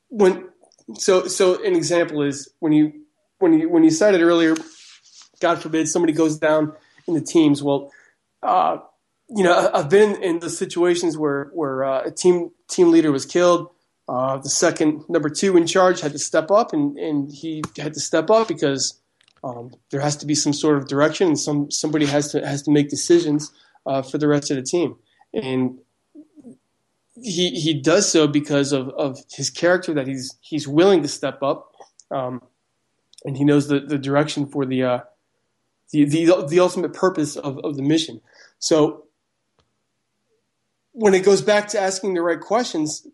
when 0.08 0.48
so 0.94 1.26
so 1.26 1.62
an 1.64 1.74
example 1.74 2.22
is 2.22 2.48
when 2.60 2.72
you 2.72 2.92
when 3.40 3.58
you 3.58 3.68
when 3.68 3.82
you 3.82 3.90
cited 3.90 4.22
earlier, 4.22 4.54
God 5.40 5.60
forbid 5.60 5.88
somebody 5.88 6.12
goes 6.12 6.38
down 6.38 6.74
in 7.08 7.14
the 7.14 7.20
teams. 7.20 7.62
Well, 7.62 7.90
uh, 8.42 8.78
you 9.28 9.42
know, 9.42 9.70
I've 9.74 9.90
been 9.90 10.22
in, 10.22 10.38
the 10.38 10.50
situations 10.50 11.18
where 11.18 11.50
where 11.52 11.84
uh, 11.84 12.02
a 12.04 12.10
team 12.10 12.50
team 12.68 12.90
leader 12.90 13.10
was 13.10 13.26
killed. 13.26 13.70
Uh, 14.08 14.38
the 14.38 14.48
second 14.48 15.04
number 15.08 15.28
two 15.28 15.56
in 15.56 15.66
charge 15.66 16.00
had 16.00 16.12
to 16.12 16.18
step 16.18 16.50
up, 16.50 16.72
and, 16.72 16.96
and 16.96 17.30
he 17.30 17.62
had 17.76 17.92
to 17.94 18.00
step 18.00 18.30
up 18.30 18.48
because 18.48 19.00
um, 19.44 19.70
there 19.90 20.00
has 20.00 20.16
to 20.16 20.26
be 20.26 20.34
some 20.34 20.52
sort 20.52 20.78
of 20.78 20.88
direction, 20.88 21.28
and 21.28 21.38
some 21.38 21.70
somebody 21.70 22.06
has 22.06 22.30
to 22.32 22.46
has 22.46 22.62
to 22.62 22.70
make 22.70 22.88
decisions 22.88 23.52
uh, 23.84 24.00
for 24.02 24.18
the 24.18 24.28
rest 24.28 24.50
of 24.50 24.56
the 24.56 24.62
team. 24.62 24.96
And 25.34 25.78
he 27.22 27.50
he 27.50 27.74
does 27.74 28.10
so 28.10 28.26
because 28.26 28.72
of, 28.72 28.88
of 28.90 29.18
his 29.30 29.50
character 29.50 29.92
that 29.94 30.06
he's 30.06 30.36
he's 30.40 30.66
willing 30.66 31.02
to 31.02 31.08
step 31.08 31.42
up, 31.42 31.72
um, 32.10 32.40
and 33.24 33.36
he 33.36 33.44
knows 33.44 33.68
the, 33.68 33.80
the 33.80 33.98
direction 33.98 34.46
for 34.46 34.64
the, 34.64 34.82
uh, 34.84 35.00
the 35.90 36.04
the 36.04 36.46
the 36.48 36.60
ultimate 36.60 36.92
purpose 36.92 37.36
of, 37.36 37.58
of 37.64 37.76
the 37.76 37.82
mission. 37.82 38.20
So 38.58 39.04
when 40.92 41.14
it 41.14 41.24
goes 41.24 41.42
back 41.42 41.68
to 41.68 41.80
asking 41.80 42.14
the 42.14 42.22
right 42.22 42.40
questions, 42.40 43.06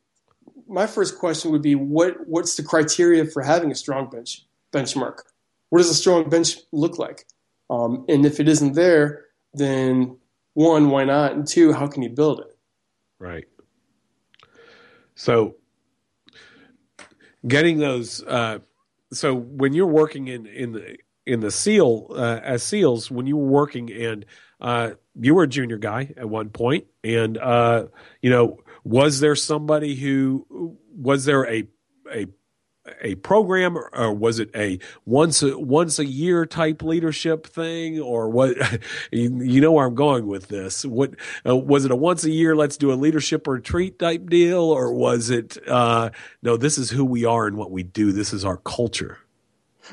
my 0.67 0.87
first 0.87 1.19
question 1.19 1.51
would 1.53 1.63
be 1.63 1.75
what 1.75 2.27
what's 2.27 2.57
the 2.57 2.63
criteria 2.63 3.25
for 3.27 3.43
having 3.43 3.71
a 3.71 3.75
strong 3.75 4.09
bench 4.09 4.47
benchmark? 4.73 5.19
What 5.71 5.79
does 5.79 5.91
a 5.91 5.95
strong 5.95 6.29
bench 6.29 6.57
look 6.73 6.99
like? 6.99 7.27
Um, 7.71 8.05
and 8.09 8.27
if 8.27 8.41
it 8.41 8.49
isn't 8.49 8.75
there, 8.75 9.25
then 9.55 10.19
one, 10.55 10.91
why 10.91 11.05
not? 11.05 11.33
And 11.33 11.47
two, 11.47 11.73
how 11.73 11.87
can 11.87 12.03
you 12.03 12.11
build 12.11 12.41
it? 12.41 12.57
Right. 13.19 13.45
So 15.15 15.57
getting 17.47 17.79
those 17.79 18.23
uh, 18.25 18.59
so 19.13 19.35
when 19.35 19.73
you're 19.73 19.87
working 19.87 20.29
in 20.29 20.47
in 20.47 20.73
the 20.73 20.97
in 21.27 21.41
the 21.41 21.51
seal 21.51 22.09
uh, 22.11 22.41
as 22.43 22.63
seals 22.63 23.11
when 23.11 23.27
you 23.27 23.37
were 23.37 23.47
working 23.47 23.91
and 23.93 24.27
uh, 24.61 24.91
you 25.21 25.35
were 25.35 25.45
a 25.45 25.49
junior 25.49 25.79
guy 25.79 26.13
at 26.17 26.29
one 26.29 26.51
point 26.51 26.87
and 27.03 27.39
uh, 27.39 27.87
you 28.23 28.31
know 28.31 28.59
was 28.85 29.21
there 29.21 29.37
somebody 29.37 29.95
who 29.95 30.77
was 30.97 31.25
there 31.25 31.47
a 31.51 31.67
a 32.13 32.27
a 33.03 33.15
program 33.17 33.79
or 33.79 34.13
was 34.13 34.39
it 34.39 34.51
a 34.55 34.79
once 35.07 35.43
a, 35.43 35.59
once 35.59 35.99
a 35.99 36.05
year 36.05 36.45
type 36.45 36.83
leadership 36.83 37.47
thing 37.47 37.99
or 38.01 38.29
what? 38.29 38.57
You, 39.11 39.61
know 39.61 39.73
where 39.73 39.87
I'm 39.87 39.95
going 39.95 40.27
with 40.27 40.49
this. 40.49 40.85
What 40.85 41.15
uh, 41.47 41.57
was 41.57 41.85
it 41.85 41.91
a 41.91 41.97
once 41.97 42.25
a 42.25 42.31
year 42.31 42.55
let's 42.57 42.77
do 42.77 42.93
a 42.93 42.95
leadership 42.95 43.47
retreat 43.47 43.99
type 43.99 44.29
deal 44.29 44.61
or 44.61 44.93
was 44.93 45.31
it 45.31 45.57
uh, 45.69 46.11
no 46.43 46.57
this 46.57 46.77
is 46.77 46.91
who 46.91 47.05
we 47.05 47.25
are 47.25 47.47
and 47.47 47.57
what 47.57 47.71
we 47.71 47.83
do. 47.83 48.13
This 48.13 48.33
is 48.33 48.45
our 48.45 48.59
culture 48.59 49.19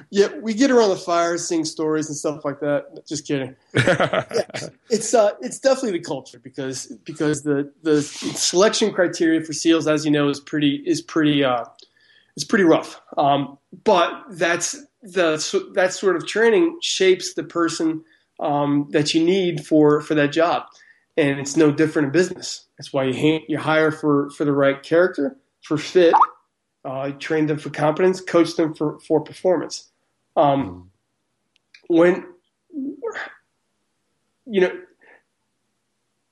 yeah, 0.10 0.28
we 0.42 0.54
get 0.54 0.72
around 0.72 0.90
the 0.90 0.96
fire, 0.96 1.38
sing 1.38 1.66
stories 1.66 2.08
and 2.08 2.18
stuff 2.18 2.44
like 2.46 2.60
that. 2.60 3.06
Just 3.08 3.28
kidding. 3.28 3.56
yeah, 3.74 4.26
it's 4.90 5.14
uh, 5.14 5.32
it's 5.42 5.60
definitely 5.60 6.00
the 6.00 6.04
culture 6.04 6.40
because 6.40 6.88
because 7.04 7.44
the 7.44 7.72
the 7.84 8.02
selection 8.02 8.92
criteria 8.94 9.42
for 9.42 9.54
seals, 9.54 9.88
as 9.88 10.06
you 10.06 10.12
know, 10.12 10.30
is 10.30 10.40
pretty 10.40 10.84
is 10.86 11.02
pretty 11.02 11.44
uh, 11.44 11.66
is 12.36 12.44
pretty 12.44 12.64
rough. 12.64 13.02
Um, 13.18 13.58
but 13.84 14.24
that's 14.30 14.78
the 15.02 15.72
that 15.74 15.94
sort 15.94 16.16
of 16.16 16.28
training 16.28 16.78
shapes 16.82 17.34
the 17.34 17.44
person 17.44 18.04
um, 18.40 18.88
that 18.92 19.14
you 19.14 19.24
need 19.24 19.66
for 19.66 20.02
for 20.02 20.16
that 20.16 20.32
job, 20.32 20.64
and 21.18 21.40
it's 21.40 21.58
no 21.58 21.72
different 21.72 22.08
in 22.08 22.12
business. 22.12 22.66
That's 22.78 22.94
why 22.94 23.06
you 23.06 23.40
you 23.48 23.58
hire 23.58 23.92
for 23.92 24.30
for 24.32 24.46
the 24.46 24.54
right 24.54 24.82
character, 24.82 25.38
for 25.62 25.78
fit, 25.78 26.14
uh, 26.84 27.12
train 27.12 27.48
them 27.48 27.58
for 27.58 27.70
competence, 27.70 28.22
coach 28.22 28.56
them 28.56 28.74
for, 28.74 29.00
for 29.00 29.22
performance. 29.22 29.90
Um, 30.36 30.92
when, 31.88 32.26
you 34.46 34.62
know, 34.62 34.72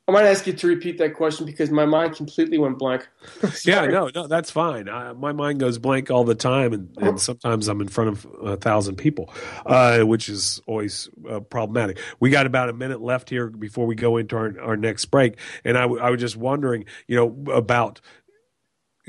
I 0.09 0.11
might 0.11 0.25
ask 0.25 0.47
you 0.47 0.53
to 0.53 0.67
repeat 0.67 0.97
that 0.97 1.13
question 1.13 1.45
because 1.45 1.69
my 1.69 1.85
mind 1.85 2.15
completely 2.15 2.57
went 2.57 2.79
blank. 2.79 3.07
yeah, 3.63 3.85
no, 3.85 4.09
no, 4.15 4.25
that's 4.25 4.49
fine. 4.49 4.89
I, 4.89 5.13
my 5.13 5.33
mind 5.33 5.59
goes 5.59 5.77
blank 5.77 6.09
all 6.09 6.23
the 6.23 6.33
time, 6.33 6.73
and, 6.73 6.97
and, 6.97 7.21
sometimes 7.21 7.67
I'm 7.67 7.79
in 7.79 7.89
front 7.89 8.09
of 8.09 8.27
a 8.43 8.57
thousand 8.57 8.95
people, 8.95 9.31
uh, 9.67 9.99
which 9.99 10.27
is 10.27 10.63
always 10.65 11.09
uh, 11.29 11.41
problematic. 11.41 11.99
We 12.19 12.31
got 12.31 12.47
about 12.47 12.69
a 12.69 12.73
minute 12.73 13.01
left 13.01 13.29
here 13.29 13.51
before 13.51 13.85
we 13.85 13.93
go 13.93 14.17
into 14.17 14.35
our, 14.35 14.59
our 14.59 14.75
next 14.75 15.05
break, 15.05 15.37
and 15.63 15.77
I, 15.77 15.81
w- 15.81 16.01
I 16.01 16.09
was 16.09 16.19
just 16.19 16.37
wondering, 16.37 16.85
you 17.07 17.15
know, 17.15 17.53
about 17.53 18.01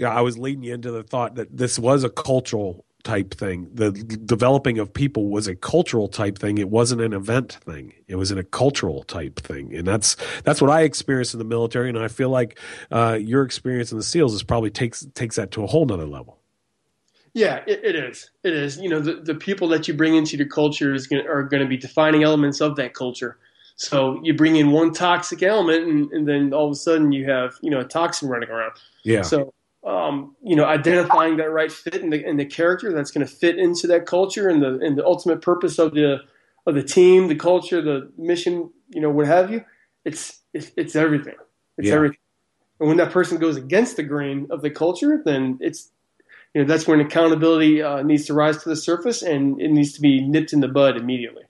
yeah, 0.01 0.15
I 0.15 0.23
was 0.23 0.39
leading 0.39 0.65
you 0.65 0.73
into 0.73 0.91
the 0.91 1.03
thought 1.03 1.35
that 1.35 1.55
this 1.55 1.79
was 1.79 2.05
a 2.05 2.09
cultural 2.09 2.87
type 3.05 3.35
thing. 3.35 3.69
The 3.75 3.93
developing 3.93 4.79
of 4.79 4.95
people 4.95 5.29
was 5.29 5.47
a 5.47 5.55
cultural 5.55 6.09
type 6.09 6.39
thing. 6.39 6.57
It 6.57 6.71
wasn't 6.71 7.03
an 7.03 7.13
event 7.13 7.53
thing. 7.53 7.93
It 8.09 8.17
was 8.17 8.31
in 8.33 8.39
a 8.39 8.43
cultural 8.43 9.03
type 9.05 9.39
thing, 9.41 9.77
and 9.77 9.87
that's 9.87 10.17
that's 10.43 10.63
what 10.63 10.71
I 10.71 10.85
experienced 10.85 11.35
in 11.35 11.39
the 11.39 11.45
military. 11.45 11.91
And 11.91 11.99
I 11.99 12.09
feel 12.09 12.31
like 12.31 12.59
uh, 12.91 13.19
your 13.21 13.43
experience 13.43 13.93
in 13.93 13.99
the 13.99 14.03
SEALs 14.03 14.33
is 14.33 14.43
probably 14.43 14.71
takes 14.71 15.07
takes 15.15 15.37
that 15.37 15.51
to 15.51 15.65
a 15.65 15.67
whole 15.67 15.85
nother 15.85 16.07
level. 16.07 16.39
Yeah, 17.35 17.63
it, 17.67 17.85
it 17.85 17.95
is. 17.95 18.31
It 18.43 18.55
is. 18.55 18.79
You 18.79 18.89
know, 18.89 19.01
the, 19.01 19.17
the 19.17 19.35
people 19.35 19.69
that 19.69 19.87
you 19.87 19.93
bring 19.93 20.17
into 20.17 20.39
your 20.39 20.49
culture 20.49 20.95
is 20.95 21.07
gonna, 21.07 21.29
are 21.29 21.43
going 21.43 21.63
to 21.63 21.69
be 21.69 21.77
defining 21.77 22.23
elements 22.23 22.63
of 22.63 22.75
that 22.77 22.95
culture. 22.95 23.37
So 23.77 24.19
you 24.23 24.33
bring 24.33 24.57
in 24.57 24.73
one 24.73 24.95
toxic 24.95 25.43
element, 25.43 25.87
and, 25.87 26.11
and 26.13 26.27
then 26.27 26.55
all 26.55 26.67
of 26.67 26.73
a 26.73 26.77
sudden 26.77 27.13
you 27.13 27.31
have 27.31 27.59
you 27.61 27.71
know 27.71 27.81
a 27.81 27.85
toxin 27.85 28.31
running 28.31 28.49
around. 28.49 28.73
Yeah. 29.05 29.23
So 29.23 29.53
um, 29.85 30.37
you 30.43 30.57
know, 30.57 30.65
identifying 30.65 31.39
that 31.39 31.51
right 31.51 31.73
fit 31.73 32.03
and 32.03 32.13
the, 32.13 32.25
and 32.25 32.39
the 32.39 32.45
character 32.45 32.93
that's 32.93 33.11
going 33.11 33.27
to 33.27 33.33
fit 33.33 33.59
into 33.59 33.87
that 33.87 34.07
culture 34.07 34.49
and 34.49 34.63
the 34.63 34.79
and 34.81 34.97
the 34.97 35.05
ultimate 35.05 35.41
purpose 35.41 35.79
of 35.79 35.95
the 35.95 36.19
of 36.67 36.75
the 36.75 36.83
team, 36.83 37.29
the 37.29 37.35
culture, 37.35 37.81
the 37.81 38.13
mission, 38.19 38.71
you 38.91 39.01
know, 39.01 39.11
what 39.11 39.27
have 39.27 39.51
you. 39.51 39.65
It's 40.05 40.41
it's, 40.53 40.71
it's 40.77 40.97
everything. 40.97 41.37
It's 41.79 41.89
yeah. 41.89 41.95
everything. 41.95 42.19
And 42.79 42.89
when 42.89 42.99
that 42.99 43.11
person 43.11 43.39
goes 43.39 43.57
against 43.57 43.97
the 43.97 44.03
grain 44.03 44.49
of 44.51 44.63
the 44.63 44.71
culture, 44.71 45.23
then 45.25 45.59
it's 45.61 45.91
you 46.55 46.63
know 46.63 46.67
that's 46.67 46.87
when 46.87 47.01
accountability 47.01 47.83
uh, 47.83 48.03
needs 48.03 48.27
to 48.27 48.35
rise 48.35 48.63
to 48.63 48.69
the 48.69 48.77
surface 48.77 49.23
and 49.23 49.61
it 49.61 49.71
needs 49.71 49.93
to 49.95 50.01
be 50.01 50.21
nipped 50.21 50.53
in 50.53 50.61
the 50.61 50.69
bud 50.69 50.97
immediately. 50.97 51.45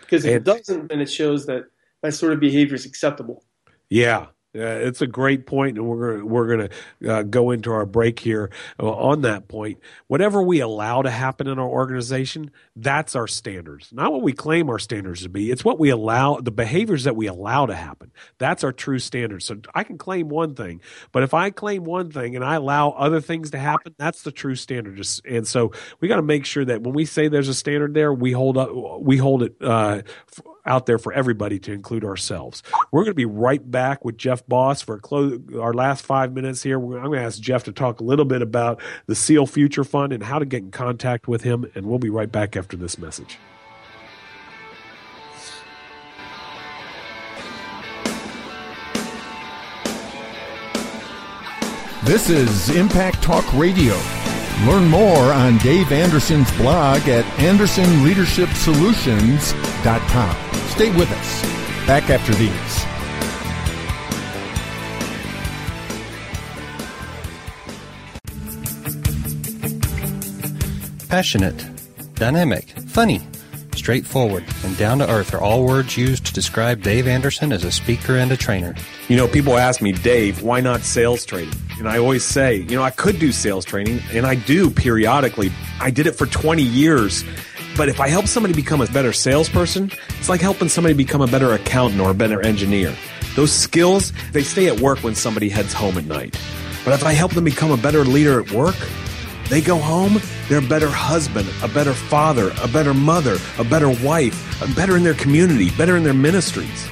Because 0.00 0.24
if 0.24 0.30
and, 0.30 0.36
it 0.36 0.44
doesn't, 0.44 0.88
then 0.88 1.00
it 1.00 1.10
shows 1.10 1.46
that 1.46 1.64
that 2.02 2.14
sort 2.14 2.32
of 2.32 2.40
behavior 2.40 2.74
is 2.74 2.86
acceptable. 2.86 3.44
Yeah, 3.88 4.26
uh, 4.54 4.60
it's 4.60 5.02
a 5.02 5.06
great 5.06 5.46
point, 5.46 5.76
and 5.76 5.86
we're 5.86 6.24
we're 6.24 6.46
going 6.56 6.68
to 6.68 7.12
uh, 7.12 7.22
go 7.22 7.50
into 7.50 7.70
our 7.70 7.84
break 7.84 8.18
here 8.18 8.50
uh, 8.80 8.90
on 8.90 9.20
that 9.22 9.46
point. 9.46 9.78
Whatever 10.06 10.40
we 10.40 10.60
allow 10.60 11.02
to 11.02 11.10
happen 11.10 11.46
in 11.46 11.58
our 11.58 11.68
organization, 11.68 12.50
that's 12.74 13.14
our 13.14 13.26
standards. 13.26 13.92
Not 13.92 14.10
what 14.10 14.22
we 14.22 14.32
claim 14.32 14.70
our 14.70 14.78
standards 14.78 15.22
to 15.22 15.28
be. 15.28 15.50
It's 15.50 15.64
what 15.64 15.78
we 15.78 15.90
allow, 15.90 16.36
the 16.40 16.50
behaviors 16.50 17.04
that 17.04 17.14
we 17.14 17.26
allow 17.26 17.66
to 17.66 17.74
happen. 17.74 18.10
That's 18.38 18.64
our 18.64 18.72
true 18.72 18.98
standards. 18.98 19.44
So 19.44 19.60
I 19.74 19.84
can 19.84 19.98
claim 19.98 20.30
one 20.30 20.54
thing, 20.54 20.80
but 21.12 21.22
if 21.22 21.34
I 21.34 21.50
claim 21.50 21.84
one 21.84 22.10
thing 22.10 22.34
and 22.34 22.44
I 22.44 22.54
allow 22.54 22.90
other 22.90 23.20
things 23.20 23.50
to 23.50 23.58
happen, 23.58 23.94
that's 23.98 24.22
the 24.22 24.32
true 24.32 24.54
standard. 24.54 25.06
And 25.28 25.46
so 25.46 25.72
we 26.00 26.08
got 26.08 26.16
to 26.16 26.22
make 26.22 26.46
sure 26.46 26.64
that 26.64 26.82
when 26.82 26.94
we 26.94 27.04
say 27.04 27.28
there's 27.28 27.48
a 27.48 27.54
standard 27.54 27.92
there, 27.92 28.14
we 28.14 28.32
hold 28.32 28.56
up, 28.56 28.70
we 29.00 29.18
hold 29.18 29.42
it 29.42 29.56
uh, 29.60 30.02
out 30.68 30.86
there 30.86 30.98
for 30.98 31.12
everybody 31.12 31.58
to 31.58 31.72
include 31.72 32.04
ourselves. 32.04 32.62
We're 32.92 33.02
going 33.02 33.12
to 33.12 33.14
be 33.14 33.24
right 33.24 33.68
back 33.68 34.04
with 34.04 34.18
Jeff 34.18 34.37
Jeff 34.38 34.46
Boss. 34.46 34.82
for 34.82 34.98
close 34.98 35.40
our 35.58 35.72
last 35.72 36.04
five 36.04 36.32
minutes 36.32 36.62
here. 36.62 36.78
I'm 36.78 36.88
going 36.88 37.12
to 37.12 37.20
ask 37.20 37.40
Jeff 37.40 37.64
to 37.64 37.72
talk 37.72 38.00
a 38.00 38.04
little 38.04 38.24
bit 38.24 38.42
about 38.42 38.80
the 39.06 39.14
Seal 39.14 39.46
Future 39.46 39.84
Fund 39.84 40.12
and 40.12 40.22
how 40.22 40.38
to 40.38 40.44
get 40.44 40.62
in 40.62 40.70
contact 40.70 41.26
with 41.28 41.42
him. 41.42 41.70
And 41.74 41.86
we'll 41.86 41.98
be 41.98 42.10
right 42.10 42.30
back 42.30 42.56
after 42.56 42.76
this 42.76 42.98
message. 42.98 43.38
This 52.04 52.30
is 52.30 52.70
Impact 52.74 53.22
Talk 53.22 53.44
Radio. 53.52 53.94
Learn 54.64 54.88
more 54.88 55.32
on 55.32 55.58
Dave 55.58 55.92
Anderson's 55.92 56.50
blog 56.56 57.06
at 57.08 57.24
AndersonLeadershipSolutions.com. 57.36 60.36
Stay 60.70 60.90
with 60.96 61.12
us. 61.12 61.42
Back 61.86 62.10
after 62.10 62.34
these. 62.34 62.97
Passionate, 71.08 71.64
dynamic, 72.16 72.68
funny, 72.86 73.22
straightforward, 73.74 74.44
and 74.62 74.76
down 74.76 74.98
to 74.98 75.10
earth 75.10 75.32
are 75.32 75.40
all 75.40 75.64
words 75.64 75.96
used 75.96 76.26
to 76.26 76.34
describe 76.34 76.82
Dave 76.82 77.08
Anderson 77.08 77.50
as 77.50 77.64
a 77.64 77.72
speaker 77.72 78.16
and 78.16 78.30
a 78.30 78.36
trainer. 78.36 78.74
You 79.08 79.16
know, 79.16 79.26
people 79.26 79.56
ask 79.56 79.80
me, 79.80 79.92
Dave, 79.92 80.42
why 80.42 80.60
not 80.60 80.82
sales 80.82 81.24
training? 81.24 81.54
And 81.78 81.88
I 81.88 81.96
always 81.96 82.24
say, 82.24 82.56
you 82.56 82.76
know, 82.76 82.82
I 82.82 82.90
could 82.90 83.18
do 83.18 83.32
sales 83.32 83.64
training, 83.64 84.02
and 84.12 84.26
I 84.26 84.34
do 84.34 84.68
periodically. 84.68 85.50
I 85.80 85.90
did 85.90 86.06
it 86.06 86.12
for 86.12 86.26
20 86.26 86.62
years. 86.62 87.24
But 87.74 87.88
if 87.88 88.00
I 88.00 88.08
help 88.08 88.26
somebody 88.26 88.52
become 88.52 88.82
a 88.82 88.86
better 88.88 89.14
salesperson, 89.14 89.90
it's 90.18 90.28
like 90.28 90.42
helping 90.42 90.68
somebody 90.68 90.92
become 90.92 91.22
a 91.22 91.26
better 91.26 91.54
accountant 91.54 92.02
or 92.02 92.10
a 92.10 92.14
better 92.14 92.42
engineer. 92.42 92.94
Those 93.34 93.50
skills, 93.50 94.12
they 94.32 94.42
stay 94.42 94.66
at 94.66 94.78
work 94.80 95.02
when 95.02 95.14
somebody 95.14 95.48
heads 95.48 95.72
home 95.72 95.96
at 95.96 96.04
night. 96.04 96.38
But 96.84 96.92
if 96.92 97.02
I 97.02 97.12
help 97.12 97.32
them 97.32 97.44
become 97.44 97.70
a 97.70 97.78
better 97.78 98.04
leader 98.04 98.42
at 98.42 98.50
work, 98.52 98.76
they 99.48 99.60
go 99.60 99.78
home, 99.78 100.20
they're 100.48 100.58
a 100.58 100.68
better 100.68 100.90
husband, 100.90 101.48
a 101.62 101.68
better 101.68 101.94
father, 101.94 102.52
a 102.62 102.68
better 102.68 102.94
mother, 102.94 103.38
a 103.58 103.64
better 103.64 103.88
wife, 103.88 104.36
better 104.76 104.96
in 104.96 105.04
their 105.04 105.14
community, 105.14 105.70
better 105.70 105.96
in 105.96 106.04
their 106.04 106.14
ministries. 106.14 106.88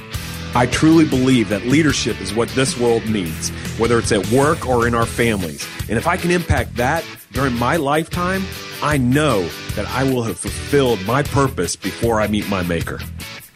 I 0.55 0.65
truly 0.65 1.05
believe 1.05 1.49
that 1.49 1.65
leadership 1.65 2.19
is 2.19 2.33
what 2.33 2.49
this 2.49 2.79
world 2.79 3.07
needs, 3.07 3.49
whether 3.77 3.99
it's 3.99 4.11
at 4.11 4.27
work 4.31 4.67
or 4.67 4.87
in 4.87 4.95
our 4.95 5.05
families. 5.05 5.67
And 5.89 5.97
if 5.97 6.07
I 6.07 6.17
can 6.17 6.31
impact 6.31 6.75
that 6.77 7.05
during 7.31 7.53
my 7.53 7.75
lifetime, 7.75 8.43
I 8.81 8.97
know 8.97 9.47
that 9.75 9.85
I 9.87 10.03
will 10.03 10.23
have 10.23 10.39
fulfilled 10.39 11.05
my 11.05 11.21
purpose 11.21 11.75
before 11.75 12.19
I 12.19 12.27
meet 12.27 12.49
my 12.49 12.63
maker. 12.63 12.99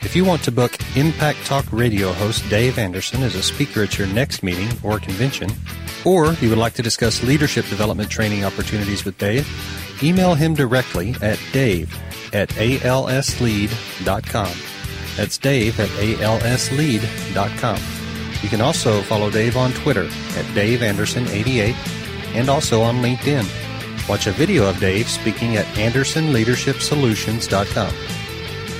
If 0.01 0.15
you 0.15 0.25
want 0.25 0.43
to 0.43 0.51
book 0.51 0.77
Impact 0.95 1.45
Talk 1.45 1.65
radio 1.71 2.11
host 2.11 2.47
Dave 2.49 2.77
Anderson 2.77 3.23
as 3.23 3.35
a 3.35 3.43
speaker 3.43 3.83
at 3.83 3.97
your 3.97 4.07
next 4.07 4.43
meeting 4.43 4.69
or 4.83 4.99
convention, 4.99 5.49
or 6.05 6.33
you 6.33 6.49
would 6.49 6.57
like 6.57 6.73
to 6.73 6.81
discuss 6.81 7.23
leadership 7.23 7.65
development 7.67 8.09
training 8.09 8.43
opportunities 8.43 9.05
with 9.05 9.17
Dave, 9.17 9.47
email 10.03 10.35
him 10.35 10.53
directly 10.53 11.15
at 11.21 11.39
dave 11.51 11.97
at 12.33 12.49
alslead.com. 12.49 14.53
That's 15.17 15.37
dave 15.37 15.77
at 15.79 15.89
alslead.com. 15.89 17.79
You 18.41 18.49
can 18.49 18.61
also 18.61 19.01
follow 19.03 19.29
Dave 19.29 19.55
on 19.55 19.71
Twitter 19.73 20.05
at 20.05 20.45
daveanderson88 20.55 21.75
and 22.35 22.49
also 22.49 22.81
on 22.81 22.95
LinkedIn. 23.01 23.45
Watch 24.09 24.25
a 24.27 24.31
video 24.31 24.67
of 24.67 24.79
Dave 24.79 25.07
speaking 25.07 25.57
at 25.57 25.65
andersonleadershipsolutions.com. 25.75 27.93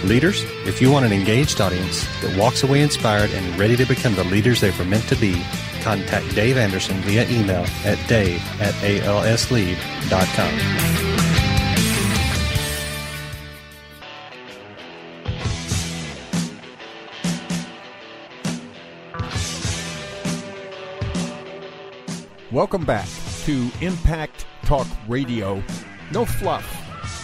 Leaders, 0.08 0.44
if 0.66 0.82
you 0.82 0.90
want 0.90 1.06
an 1.06 1.14
engaged 1.14 1.62
audience 1.62 2.08
that 2.22 2.36
walks 2.36 2.64
away 2.64 2.82
inspired 2.82 3.30
and 3.30 3.60
ready 3.60 3.76
to 3.76 3.86
become 3.86 4.16
the 4.16 4.24
leaders 4.24 4.62
they 4.62 4.72
were 4.72 4.86
meant 4.86 5.08
to 5.08 5.16
be, 5.18 5.40
contact 5.82 6.34
Dave 6.36 6.58
Anderson 6.58 6.98
via 7.02 7.28
email 7.30 7.66
at 7.86 7.98
dave 8.08 8.42
at 8.62 8.74
alslead.com. 8.76 9.82
Welcome 22.52 22.84
back 22.84 23.08
to 23.46 23.72
Impact 23.80 24.46
Talk 24.66 24.86
Radio. 25.08 25.64
No 26.12 26.26
fluff, 26.26 26.68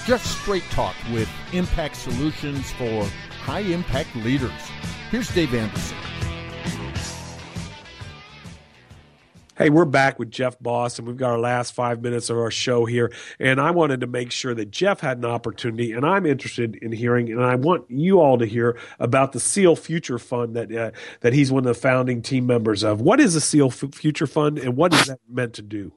just 0.07 0.25
straight 0.41 0.63
talk 0.71 0.95
with 1.11 1.29
impact 1.51 1.97
solutions 1.97 2.71
for 2.71 3.03
high 3.41 3.59
impact 3.59 4.15
leaders. 4.15 4.51
Here's 5.11 5.27
Dave 5.35 5.53
Anderson. 5.53 5.97
Hey, 9.57 9.71
we're 9.71 9.85
back 9.85 10.19
with 10.19 10.29
Jeff 10.29 10.59
Boss, 10.59 10.99
and 10.99 11.07
we've 11.07 11.17
got 11.17 11.31
our 11.31 11.39
last 11.39 11.73
five 11.73 12.03
minutes 12.03 12.29
of 12.29 12.37
our 12.37 12.51
show 12.51 12.85
here. 12.85 13.11
And 13.39 13.59
I 13.59 13.71
wanted 13.71 14.01
to 14.01 14.07
make 14.07 14.31
sure 14.31 14.53
that 14.53 14.69
Jeff 14.69 14.99
had 14.99 15.17
an 15.17 15.25
opportunity, 15.25 15.93
and 15.93 16.05
I'm 16.05 16.27
interested 16.27 16.75
in 16.75 16.91
hearing, 16.91 17.31
and 17.31 17.43
I 17.43 17.55
want 17.55 17.89
you 17.89 18.19
all 18.19 18.37
to 18.37 18.45
hear 18.45 18.77
about 18.99 19.31
the 19.31 19.39
SEAL 19.39 19.77
Future 19.77 20.19
Fund 20.19 20.55
that 20.55 20.71
uh, 20.71 20.91
that 21.21 21.33
he's 21.33 21.51
one 21.51 21.65
of 21.65 21.73
the 21.75 21.81
founding 21.81 22.21
team 22.21 22.45
members 22.45 22.83
of. 22.83 23.01
What 23.01 23.19
is 23.19 23.33
the 23.33 23.41
SEAL 23.41 23.69
F- 23.69 23.95
Future 23.95 24.27
Fund, 24.27 24.59
and 24.59 24.77
what 24.77 24.93
is 24.93 25.07
that 25.07 25.19
meant 25.27 25.53
to 25.53 25.63
do? 25.63 25.91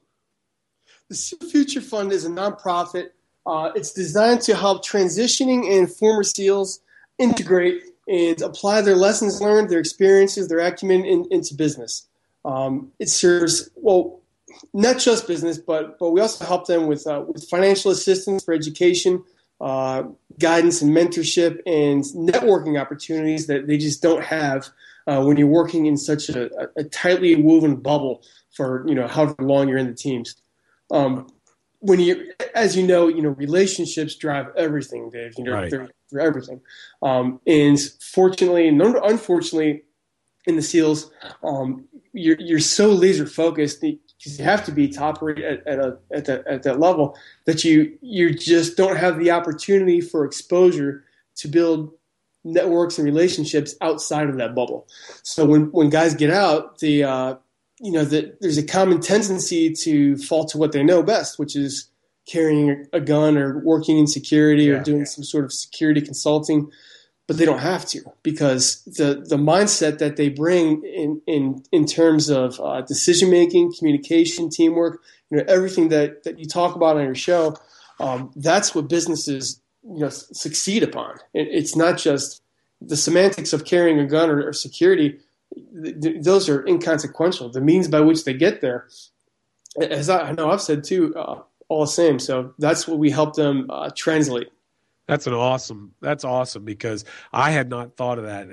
The 1.09 1.15
SEAL 1.15 1.47
Future 1.51 1.81
Fund 1.81 2.11
is 2.11 2.25
a 2.25 2.29
nonprofit. 2.29 3.09
Uh, 3.45 3.69
it's 3.75 3.93
designed 3.93 4.41
to 4.41 4.55
help 4.55 4.83
transitioning 4.83 5.71
and 5.71 5.87
former 5.87 6.23
SEALs 6.23 6.79
integrate 7.19 7.83
and 8.07 8.41
apply 8.41 8.81
their 8.81 8.95
lessons 8.95 9.39
learned, 9.39 9.69
their 9.69 9.79
experiences, 9.79 10.47
their 10.47 10.61
acumen 10.61 11.05
in, 11.05 11.27
into 11.29 11.53
business. 11.53 12.07
Um, 12.45 12.91
it 12.99 13.09
serves 13.09 13.69
well, 13.75 14.21
not 14.73 14.99
just 14.99 15.27
business, 15.27 15.57
but 15.57 15.99
but 15.99 16.11
we 16.11 16.21
also 16.21 16.45
help 16.45 16.67
them 16.67 16.87
with 16.87 17.05
uh, 17.07 17.23
with 17.27 17.47
financial 17.49 17.91
assistance 17.91 18.43
for 18.43 18.53
education, 18.53 19.23
uh, 19.59 20.03
guidance 20.39 20.81
and 20.81 20.95
mentorship, 20.95 21.59
and 21.65 22.03
networking 22.03 22.79
opportunities 22.79 23.47
that 23.47 23.67
they 23.67 23.77
just 23.77 24.01
don't 24.01 24.23
have 24.23 24.69
uh, 25.07 25.23
when 25.23 25.37
you're 25.37 25.47
working 25.47 25.85
in 25.85 25.97
such 25.97 26.29
a, 26.29 26.49
a, 26.75 26.83
tightly 26.85 27.35
woven 27.35 27.75
bubble 27.75 28.23
for 28.53 28.87
you 28.87 28.95
know 28.95 29.07
however 29.07 29.35
long 29.39 29.67
you're 29.67 29.77
in 29.77 29.87
the 29.87 29.93
teams. 29.93 30.35
Um, 30.91 31.27
when 31.79 31.99
you, 31.99 32.31
as 32.53 32.77
you 32.77 32.85
know, 32.85 33.07
you 33.07 33.21
know 33.21 33.29
relationships 33.29 34.15
drive 34.15 34.47
everything, 34.55 35.09
Dave. 35.09 35.33
You 35.37 35.43
know, 35.43 35.53
right. 35.53 35.71
they're, 35.71 35.89
they're 36.11 36.21
everything. 36.21 36.61
Um, 37.01 37.39
and 37.47 37.79
fortunately, 37.99 38.67
unfortunately, 38.67 39.83
in 40.45 40.55
the 40.55 40.61
SEALs, 40.61 41.11
um, 41.43 41.85
you're 42.13 42.39
you're 42.39 42.59
so 42.59 42.89
laser 42.89 43.25
focused 43.25 43.81
because 43.81 44.39
you 44.39 44.43
have 44.43 44.65
to 44.65 44.71
be 44.71 44.87
top 44.87 45.21
rate 45.21 45.39
at, 45.39 45.65
at, 45.65 45.79
a, 45.79 45.97
at, 46.13 46.25
that, 46.25 46.45
at 46.47 46.63
that 46.63 46.79
level 46.79 47.17
that 47.45 47.63
you 47.63 47.97
you 48.01 48.33
just 48.33 48.77
don't 48.77 48.97
have 48.97 49.19
the 49.19 49.31
opportunity 49.31 50.01
for 50.01 50.25
exposure 50.25 51.03
to 51.35 51.47
build 51.47 51.91
networks 52.43 52.97
and 52.97 53.05
relationships 53.05 53.75
outside 53.81 54.29
of 54.29 54.37
that 54.37 54.55
bubble. 54.55 54.87
So 55.23 55.45
when 55.45 55.71
when 55.71 55.89
guys 55.89 56.15
get 56.15 56.31
out, 56.31 56.79
the 56.79 57.03
uh, 57.03 57.35
you 57.79 57.91
know 57.91 58.05
that 58.05 58.41
there's 58.41 58.57
a 58.57 58.63
common 58.63 58.99
tendency 58.99 59.73
to 59.73 60.17
fall 60.17 60.45
to 60.45 60.57
what 60.57 60.71
they 60.71 60.83
know 60.83 61.03
best, 61.03 61.39
which 61.39 61.55
is 61.55 61.89
carrying 62.27 62.85
a 62.93 62.99
gun 62.99 63.37
or 63.37 63.59
working 63.59 63.97
in 63.97 64.07
security 64.07 64.65
yeah, 64.65 64.73
or 64.73 64.83
doing 64.83 64.99
yeah. 64.99 65.05
some 65.05 65.23
sort 65.23 65.43
of 65.43 65.51
security 65.51 66.01
consulting 66.01 66.69
but 67.31 67.37
they 67.37 67.45
don't 67.45 67.59
have 67.59 67.85
to 67.85 68.01
because 68.23 68.83
the 68.83 69.23
the 69.25 69.37
mindset 69.37 69.99
that 69.99 70.17
they 70.17 70.27
bring 70.27 70.83
in 70.83 71.21
in 71.27 71.63
in 71.71 71.85
terms 71.85 72.29
of 72.29 72.59
uh, 72.59 72.81
decision 72.81 73.29
making, 73.29 73.73
communication, 73.73 74.49
teamwork, 74.49 75.01
you 75.29 75.37
know, 75.37 75.45
everything 75.47 75.87
that 75.87 76.23
that 76.23 76.37
you 76.37 76.45
talk 76.45 76.75
about 76.75 76.97
on 76.97 77.05
your 77.05 77.15
show, 77.15 77.55
um, 78.01 78.33
that's 78.35 78.75
what 78.75 78.89
businesses 78.89 79.61
you 79.81 79.99
know 79.99 80.09
succeed 80.09 80.83
upon. 80.83 81.19
It, 81.33 81.47
it's 81.49 81.73
not 81.73 81.97
just 81.97 82.41
the 82.81 82.97
semantics 82.97 83.53
of 83.53 83.63
carrying 83.63 83.97
a 83.97 84.05
gun 84.05 84.29
or, 84.29 84.49
or 84.49 84.51
security; 84.51 85.17
th- 85.81 86.01
th- 86.01 86.23
those 86.25 86.49
are 86.49 86.67
inconsequential. 86.67 87.47
The 87.47 87.61
means 87.61 87.87
by 87.87 88.01
which 88.01 88.25
they 88.25 88.33
get 88.33 88.59
there, 88.59 88.87
as 89.79 90.09
I, 90.09 90.19
I 90.19 90.31
know 90.33 90.51
I've 90.51 90.61
said 90.61 90.83
too, 90.83 91.15
uh, 91.15 91.39
all 91.69 91.79
the 91.79 91.87
same. 91.87 92.19
So 92.19 92.53
that's 92.59 92.89
what 92.89 92.99
we 92.99 93.09
help 93.09 93.37
them 93.37 93.67
uh, 93.69 93.89
translate. 93.95 94.51
That's 95.11 95.27
an 95.27 95.33
awesome. 95.33 95.91
That's 95.99 96.23
awesome 96.23 96.63
because 96.63 97.03
I 97.33 97.51
had 97.51 97.69
not 97.69 97.97
thought 97.97 98.17
of 98.17 98.23
that. 98.23 98.47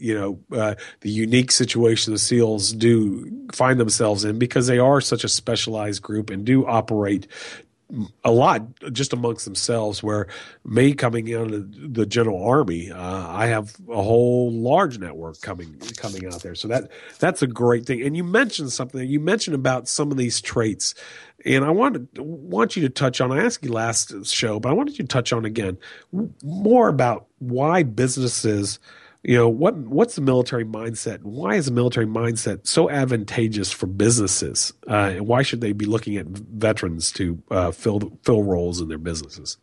You 0.00 0.14
know, 0.14 0.56
uh, 0.56 0.76
the 1.00 1.10
unique 1.10 1.50
situation 1.50 2.12
the 2.12 2.20
SEALs 2.20 2.72
do 2.72 3.48
find 3.52 3.80
themselves 3.80 4.24
in 4.24 4.38
because 4.38 4.68
they 4.68 4.78
are 4.78 5.00
such 5.00 5.24
a 5.24 5.28
specialized 5.28 6.00
group 6.00 6.30
and 6.30 6.44
do 6.44 6.64
operate 6.64 7.26
a 8.24 8.30
lot 8.30 8.62
just 8.92 9.12
amongst 9.12 9.44
themselves. 9.44 10.02
Where 10.02 10.26
me 10.64 10.94
coming 10.94 11.28
into 11.28 11.58
the 11.58 12.06
general 12.06 12.42
army, 12.44 12.90
uh, 12.90 13.28
I 13.28 13.46
have 13.46 13.76
a 13.90 14.02
whole 14.02 14.52
large 14.52 14.98
network 14.98 15.40
coming 15.40 15.78
coming 15.96 16.26
out 16.26 16.42
there. 16.42 16.54
So 16.54 16.68
that 16.68 16.90
that's 17.18 17.42
a 17.42 17.46
great 17.46 17.86
thing. 17.86 18.02
And 18.02 18.16
you 18.16 18.24
mentioned 18.24 18.72
something. 18.72 19.08
You 19.08 19.20
mentioned 19.20 19.54
about 19.54 19.88
some 19.88 20.10
of 20.10 20.16
these 20.16 20.40
traits 20.40 20.94
and 21.44 21.64
I 21.64 21.70
wanted 21.70 22.08
want 22.18 22.76
you 22.76 22.82
to 22.82 22.88
touch 22.88 23.20
on. 23.20 23.30
I 23.30 23.44
asked 23.44 23.64
you 23.64 23.72
last 23.72 24.26
show, 24.26 24.58
but 24.58 24.70
I 24.70 24.72
wanted 24.72 24.98
you 24.98 25.04
to 25.04 25.08
touch 25.08 25.32
on 25.32 25.44
again 25.44 25.78
more 26.42 26.88
about 26.88 27.26
why 27.38 27.82
businesses. 27.82 28.78
You 29.24 29.36
know 29.36 29.48
what? 29.48 29.76
What's 29.76 30.14
the 30.14 30.20
military 30.20 30.64
mindset? 30.64 31.22
Why 31.22 31.56
is 31.56 31.66
the 31.66 31.72
military 31.72 32.06
mindset 32.06 32.66
so 32.66 32.88
advantageous 32.88 33.72
for 33.72 33.86
businesses? 33.86 34.72
Uh, 34.88 35.12
and 35.16 35.26
why 35.26 35.42
should 35.42 35.60
they 35.60 35.72
be 35.72 35.86
looking 35.86 36.16
at 36.16 36.26
veterans 36.26 37.10
to 37.12 37.42
uh, 37.50 37.70
fill 37.72 38.18
fill 38.22 38.44
roles 38.44 38.80
in 38.80 38.88
their 38.88 38.98
businesses? 38.98 39.58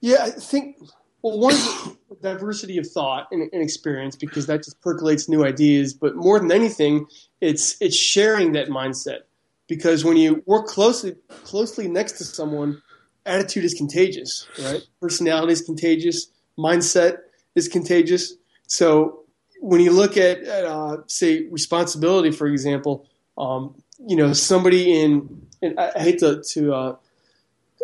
Yeah, 0.00 0.24
I 0.24 0.30
think 0.30 0.76
well, 1.22 1.38
one 1.38 1.54
diversity 2.22 2.78
of 2.78 2.86
thought 2.88 3.28
and, 3.30 3.48
and, 3.52 3.62
experience 3.62 4.16
because 4.16 4.46
that 4.46 4.64
just 4.64 4.80
percolates 4.80 5.28
new 5.28 5.44
ideas. 5.44 5.94
But 5.94 6.16
more 6.16 6.40
than 6.40 6.50
anything, 6.50 7.06
it's 7.40 7.76
it's 7.80 7.96
sharing 7.96 8.52
that 8.52 8.68
mindset 8.68 9.20
because 9.68 10.04
when 10.04 10.16
you 10.16 10.42
work 10.46 10.66
closely 10.66 11.14
closely 11.28 11.86
next 11.86 12.12
to 12.18 12.24
someone, 12.24 12.82
attitude 13.24 13.64
is 13.64 13.74
contagious, 13.74 14.48
right? 14.62 14.82
Personality 15.00 15.52
is 15.52 15.62
contagious, 15.62 16.26
mindset 16.58 17.18
is 17.56 17.66
contagious. 17.68 18.34
So 18.68 19.24
when 19.60 19.80
you 19.80 19.90
look 19.90 20.16
at, 20.16 20.42
at 20.42 20.64
uh, 20.64 20.98
say 21.06 21.48
responsibility, 21.50 22.30
for 22.30 22.46
example, 22.46 23.06
um, 23.36 23.74
you 24.06 24.14
know 24.14 24.32
somebody 24.32 25.02
in, 25.02 25.46
and 25.62 25.78
I, 25.80 25.90
hate 25.98 26.20
to, 26.20 26.42
to 26.52 26.74
uh, 26.74 26.96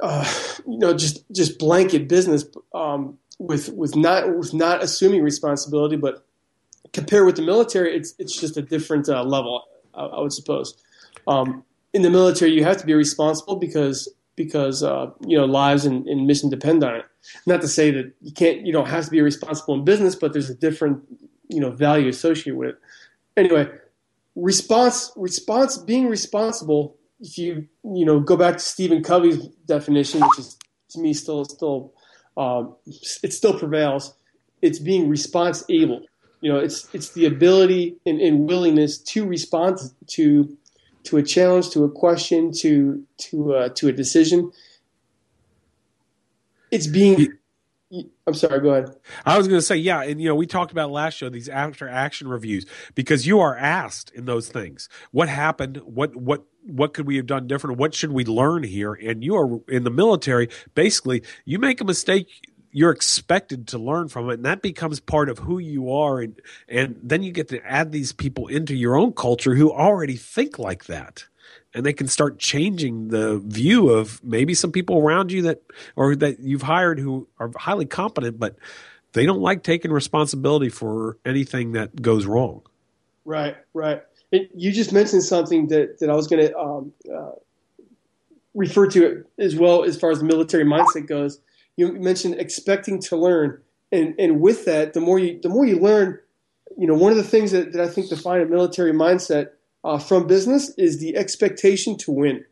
uh, 0.00 0.32
you 0.66 0.78
know 0.78 0.94
just 0.94 1.24
just 1.32 1.58
blanket 1.58 2.08
business 2.08 2.44
um, 2.74 3.18
with 3.38 3.70
with 3.70 3.96
not 3.96 4.36
with 4.36 4.54
not 4.54 4.82
assuming 4.82 5.22
responsibility, 5.22 5.96
but 5.96 6.24
compare 6.92 7.24
with 7.24 7.36
the 7.36 7.42
military, 7.42 7.96
it's 7.96 8.14
it's 8.18 8.38
just 8.38 8.56
a 8.56 8.62
different 8.62 9.08
uh, 9.08 9.22
level, 9.24 9.64
I, 9.94 10.04
I, 10.04 10.20
would 10.20 10.32
suppose. 10.32 10.76
Um, 11.26 11.64
in 11.92 12.02
the 12.02 12.10
military, 12.10 12.52
you 12.52 12.64
have 12.64 12.78
to 12.78 12.86
be 12.86 12.94
responsible 12.94 13.56
because 13.56 14.08
because 14.36 14.82
uh, 14.82 15.10
you 15.26 15.36
know 15.36 15.44
lives 15.44 15.84
and, 15.84 16.06
and, 16.06 16.26
mission 16.26 16.48
depend 16.48 16.82
on 16.82 16.96
it. 16.96 17.04
Not 17.46 17.60
to 17.60 17.68
say 17.68 17.90
that 17.90 18.12
you 18.20 18.32
can't, 18.32 18.66
you 18.66 18.72
don't 18.72 18.88
have 18.88 19.04
to 19.04 19.10
be 19.10 19.20
responsible 19.20 19.74
in 19.74 19.84
business, 19.84 20.14
but 20.14 20.32
there's 20.32 20.50
a 20.50 20.54
different 20.54 21.02
you 21.48 21.60
know 21.60 21.70
value 21.70 22.08
associated 22.08 22.56
with 22.56 22.70
it. 22.70 22.78
Anyway, 23.36 23.68
response 24.34 25.12
response 25.16 25.78
being 25.78 26.06
responsible. 26.06 26.96
If 27.20 27.38
you 27.38 27.68
you 27.84 28.04
know 28.04 28.20
go 28.20 28.36
back 28.36 28.54
to 28.54 28.60
Stephen 28.60 29.02
Covey's 29.02 29.46
definition, 29.66 30.20
which 30.20 30.38
is 30.38 30.58
to 30.90 31.00
me 31.00 31.12
still 31.12 31.44
still 31.44 31.92
um, 32.36 32.76
it 32.86 33.32
still 33.32 33.58
prevails. 33.58 34.14
It's 34.62 34.78
being 34.78 35.08
response 35.08 35.64
able. 35.68 36.02
You 36.40 36.52
know, 36.52 36.58
it's 36.58 36.92
it's 36.92 37.10
the 37.10 37.26
ability 37.26 37.96
and, 38.06 38.20
and 38.20 38.48
willingness 38.48 38.98
to 38.98 39.24
respond 39.24 39.78
to 40.08 40.56
to 41.04 41.16
a 41.16 41.22
challenge, 41.22 41.70
to 41.70 41.84
a 41.84 41.90
question, 41.90 42.52
to 42.60 43.04
to 43.18 43.54
uh, 43.54 43.68
to 43.70 43.88
a 43.88 43.92
decision. 43.92 44.52
It's 46.70 46.86
being. 46.86 47.34
I'm 48.26 48.32
sorry. 48.32 48.60
Go 48.60 48.70
ahead. 48.70 48.96
I 49.26 49.36
was 49.36 49.46
going 49.46 49.58
to 49.58 49.66
say, 49.66 49.76
yeah, 49.76 50.02
and 50.02 50.20
you 50.20 50.28
know, 50.28 50.34
we 50.34 50.46
talked 50.46 50.72
about 50.72 50.90
last 50.90 51.14
show 51.14 51.28
these 51.28 51.48
after 51.48 51.86
action 51.86 52.26
reviews 52.28 52.64
because 52.94 53.26
you 53.26 53.40
are 53.40 53.54
asked 53.54 54.10
in 54.14 54.24
those 54.24 54.48
things 54.48 54.88
what 55.10 55.28
happened, 55.28 55.76
what 55.84 56.16
what 56.16 56.44
what 56.64 56.94
could 56.94 57.06
we 57.06 57.16
have 57.16 57.26
done 57.26 57.46
different, 57.46 57.78
what 57.78 57.94
should 57.94 58.12
we 58.12 58.24
learn 58.24 58.62
here, 58.62 58.94
and 58.94 59.22
you 59.22 59.36
are 59.36 59.60
in 59.68 59.84
the 59.84 59.90
military. 59.90 60.48
Basically, 60.74 61.22
you 61.44 61.58
make 61.58 61.80
a 61.80 61.84
mistake, 61.84 62.28
you're 62.72 62.90
expected 62.90 63.68
to 63.68 63.78
learn 63.78 64.08
from 64.08 64.30
it 64.30 64.34
and 64.34 64.44
that 64.46 64.62
becomes 64.62 64.98
part 64.98 65.28
of 65.28 65.38
who 65.38 65.58
you 65.58 65.92
are 65.92 66.20
and 66.20 66.40
and 66.68 66.98
then 67.02 67.22
you 67.22 67.30
get 67.30 67.48
to 67.48 67.64
add 67.64 67.92
these 67.92 68.12
people 68.12 68.48
into 68.48 68.74
your 68.74 68.96
own 68.96 69.12
culture 69.12 69.54
who 69.54 69.70
already 69.70 70.16
think 70.16 70.58
like 70.58 70.86
that. 70.86 71.26
And 71.74 71.86
they 71.86 71.92
can 71.92 72.06
start 72.06 72.38
changing 72.38 73.08
the 73.08 73.38
view 73.38 73.88
of 73.88 74.22
maybe 74.22 74.52
some 74.52 74.72
people 74.72 74.98
around 74.98 75.32
you 75.32 75.42
that 75.42 75.62
or 75.96 76.16
that 76.16 76.40
you've 76.40 76.62
hired 76.62 76.98
who 76.98 77.28
are 77.38 77.50
highly 77.56 77.86
competent 77.86 78.38
but 78.38 78.56
they 79.12 79.26
don't 79.26 79.40
like 79.40 79.62
taking 79.62 79.92
responsibility 79.92 80.70
for 80.70 81.18
anything 81.26 81.72
that 81.72 82.00
goes 82.00 82.24
wrong. 82.24 82.62
Right 83.24 83.56
right. 83.74 84.02
You 84.30 84.72
just 84.72 84.92
mentioned 84.92 85.24
something 85.24 85.68
that 85.68 85.98
that 85.98 86.08
i 86.08 86.14
was 86.14 86.26
going 86.26 86.46
to 86.46 86.58
um, 86.58 86.92
uh, 87.14 87.32
refer 88.54 88.86
to 88.86 89.04
it 89.04 89.26
as 89.38 89.54
well 89.56 89.84
as 89.84 89.98
far 89.98 90.10
as 90.10 90.20
the 90.20 90.24
military 90.24 90.64
mindset 90.64 91.06
goes 91.06 91.38
you 91.76 91.92
mentioned 91.92 92.36
expecting 92.38 93.00
to 93.02 93.16
learn, 93.16 93.60
and 93.90 94.14
and 94.18 94.40
with 94.40 94.64
that, 94.66 94.92
the 94.92 95.00
more 95.00 95.18
you 95.18 95.40
the 95.40 95.48
more 95.48 95.64
you 95.64 95.78
learn, 95.78 96.18
you 96.76 96.86
know, 96.86 96.94
one 96.94 97.12
of 97.12 97.18
the 97.18 97.24
things 97.24 97.52
that, 97.52 97.72
that 97.72 97.82
I 97.82 97.88
think 97.88 98.08
define 98.08 98.40
a 98.40 98.46
military 98.46 98.92
mindset 98.92 99.50
uh, 99.84 99.98
from 99.98 100.26
business 100.26 100.70
is 100.76 100.98
the 100.98 101.16
expectation 101.16 101.96
to 101.98 102.12
win. 102.12 102.44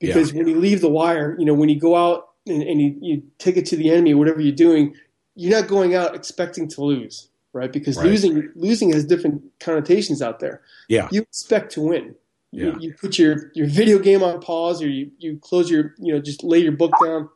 Because 0.00 0.32
yeah. 0.32 0.38
when 0.38 0.48
you 0.48 0.58
leave 0.58 0.80
the 0.80 0.88
wire, 0.88 1.34
you 1.38 1.44
know, 1.44 1.54
when 1.54 1.68
you 1.68 1.78
go 1.78 1.96
out 1.96 2.28
and, 2.46 2.62
and 2.62 2.80
you, 2.80 2.96
you 3.00 3.22
take 3.38 3.56
it 3.56 3.66
to 3.66 3.76
the 3.76 3.90
enemy, 3.90 4.14
whatever 4.14 4.40
you're 4.40 4.54
doing, 4.54 4.94
you're 5.34 5.58
not 5.58 5.68
going 5.68 5.94
out 5.94 6.14
expecting 6.14 6.68
to 6.68 6.82
lose, 6.82 7.28
right? 7.52 7.72
Because 7.72 7.96
right. 7.96 8.06
losing 8.06 8.50
losing 8.54 8.92
has 8.92 9.04
different 9.04 9.42
connotations 9.60 10.22
out 10.22 10.40
there. 10.40 10.62
Yeah, 10.88 11.08
you 11.10 11.22
expect 11.22 11.72
to 11.72 11.80
win. 11.80 12.14
Yeah. 12.50 12.66
You, 12.66 12.76
you 12.80 12.94
put 12.94 13.18
your, 13.18 13.50
your 13.54 13.66
video 13.66 13.98
game 13.98 14.22
on 14.22 14.40
pause, 14.40 14.82
or 14.82 14.88
you, 14.88 15.10
you 15.18 15.38
close 15.38 15.70
your 15.70 15.94
you 15.98 16.12
know 16.12 16.20
just 16.20 16.42
lay 16.42 16.58
your 16.58 16.72
book 16.72 16.92
down 17.04 17.28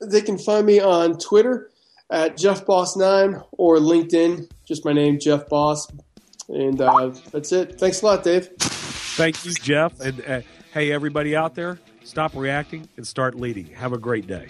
They 0.00 0.22
can 0.22 0.38
find 0.38 0.66
me 0.66 0.80
on 0.80 1.16
Twitter 1.18 1.69
at 2.10 2.36
Jeff 2.36 2.66
Boss 2.66 2.96
Nine 2.96 3.40
or 3.52 3.78
LinkedIn. 3.78 4.50
Just 4.66 4.84
my 4.84 4.92
name, 4.92 5.18
Jeff 5.18 5.48
Boss. 5.48 5.90
And 6.48 6.80
uh, 6.80 7.12
that's 7.30 7.52
it. 7.52 7.78
Thanks 7.78 8.02
a 8.02 8.06
lot, 8.06 8.24
Dave. 8.24 8.48
Thank 8.58 9.44
you, 9.44 9.52
Jeff. 9.52 10.00
And 10.00 10.20
uh, 10.26 10.40
hey, 10.72 10.90
everybody 10.92 11.36
out 11.36 11.54
there, 11.54 11.78
stop 12.02 12.34
reacting 12.34 12.88
and 12.96 13.06
start 13.06 13.34
leading. 13.34 13.66
Have 13.66 13.92
a 13.92 13.98
great 13.98 14.26
day. 14.26 14.48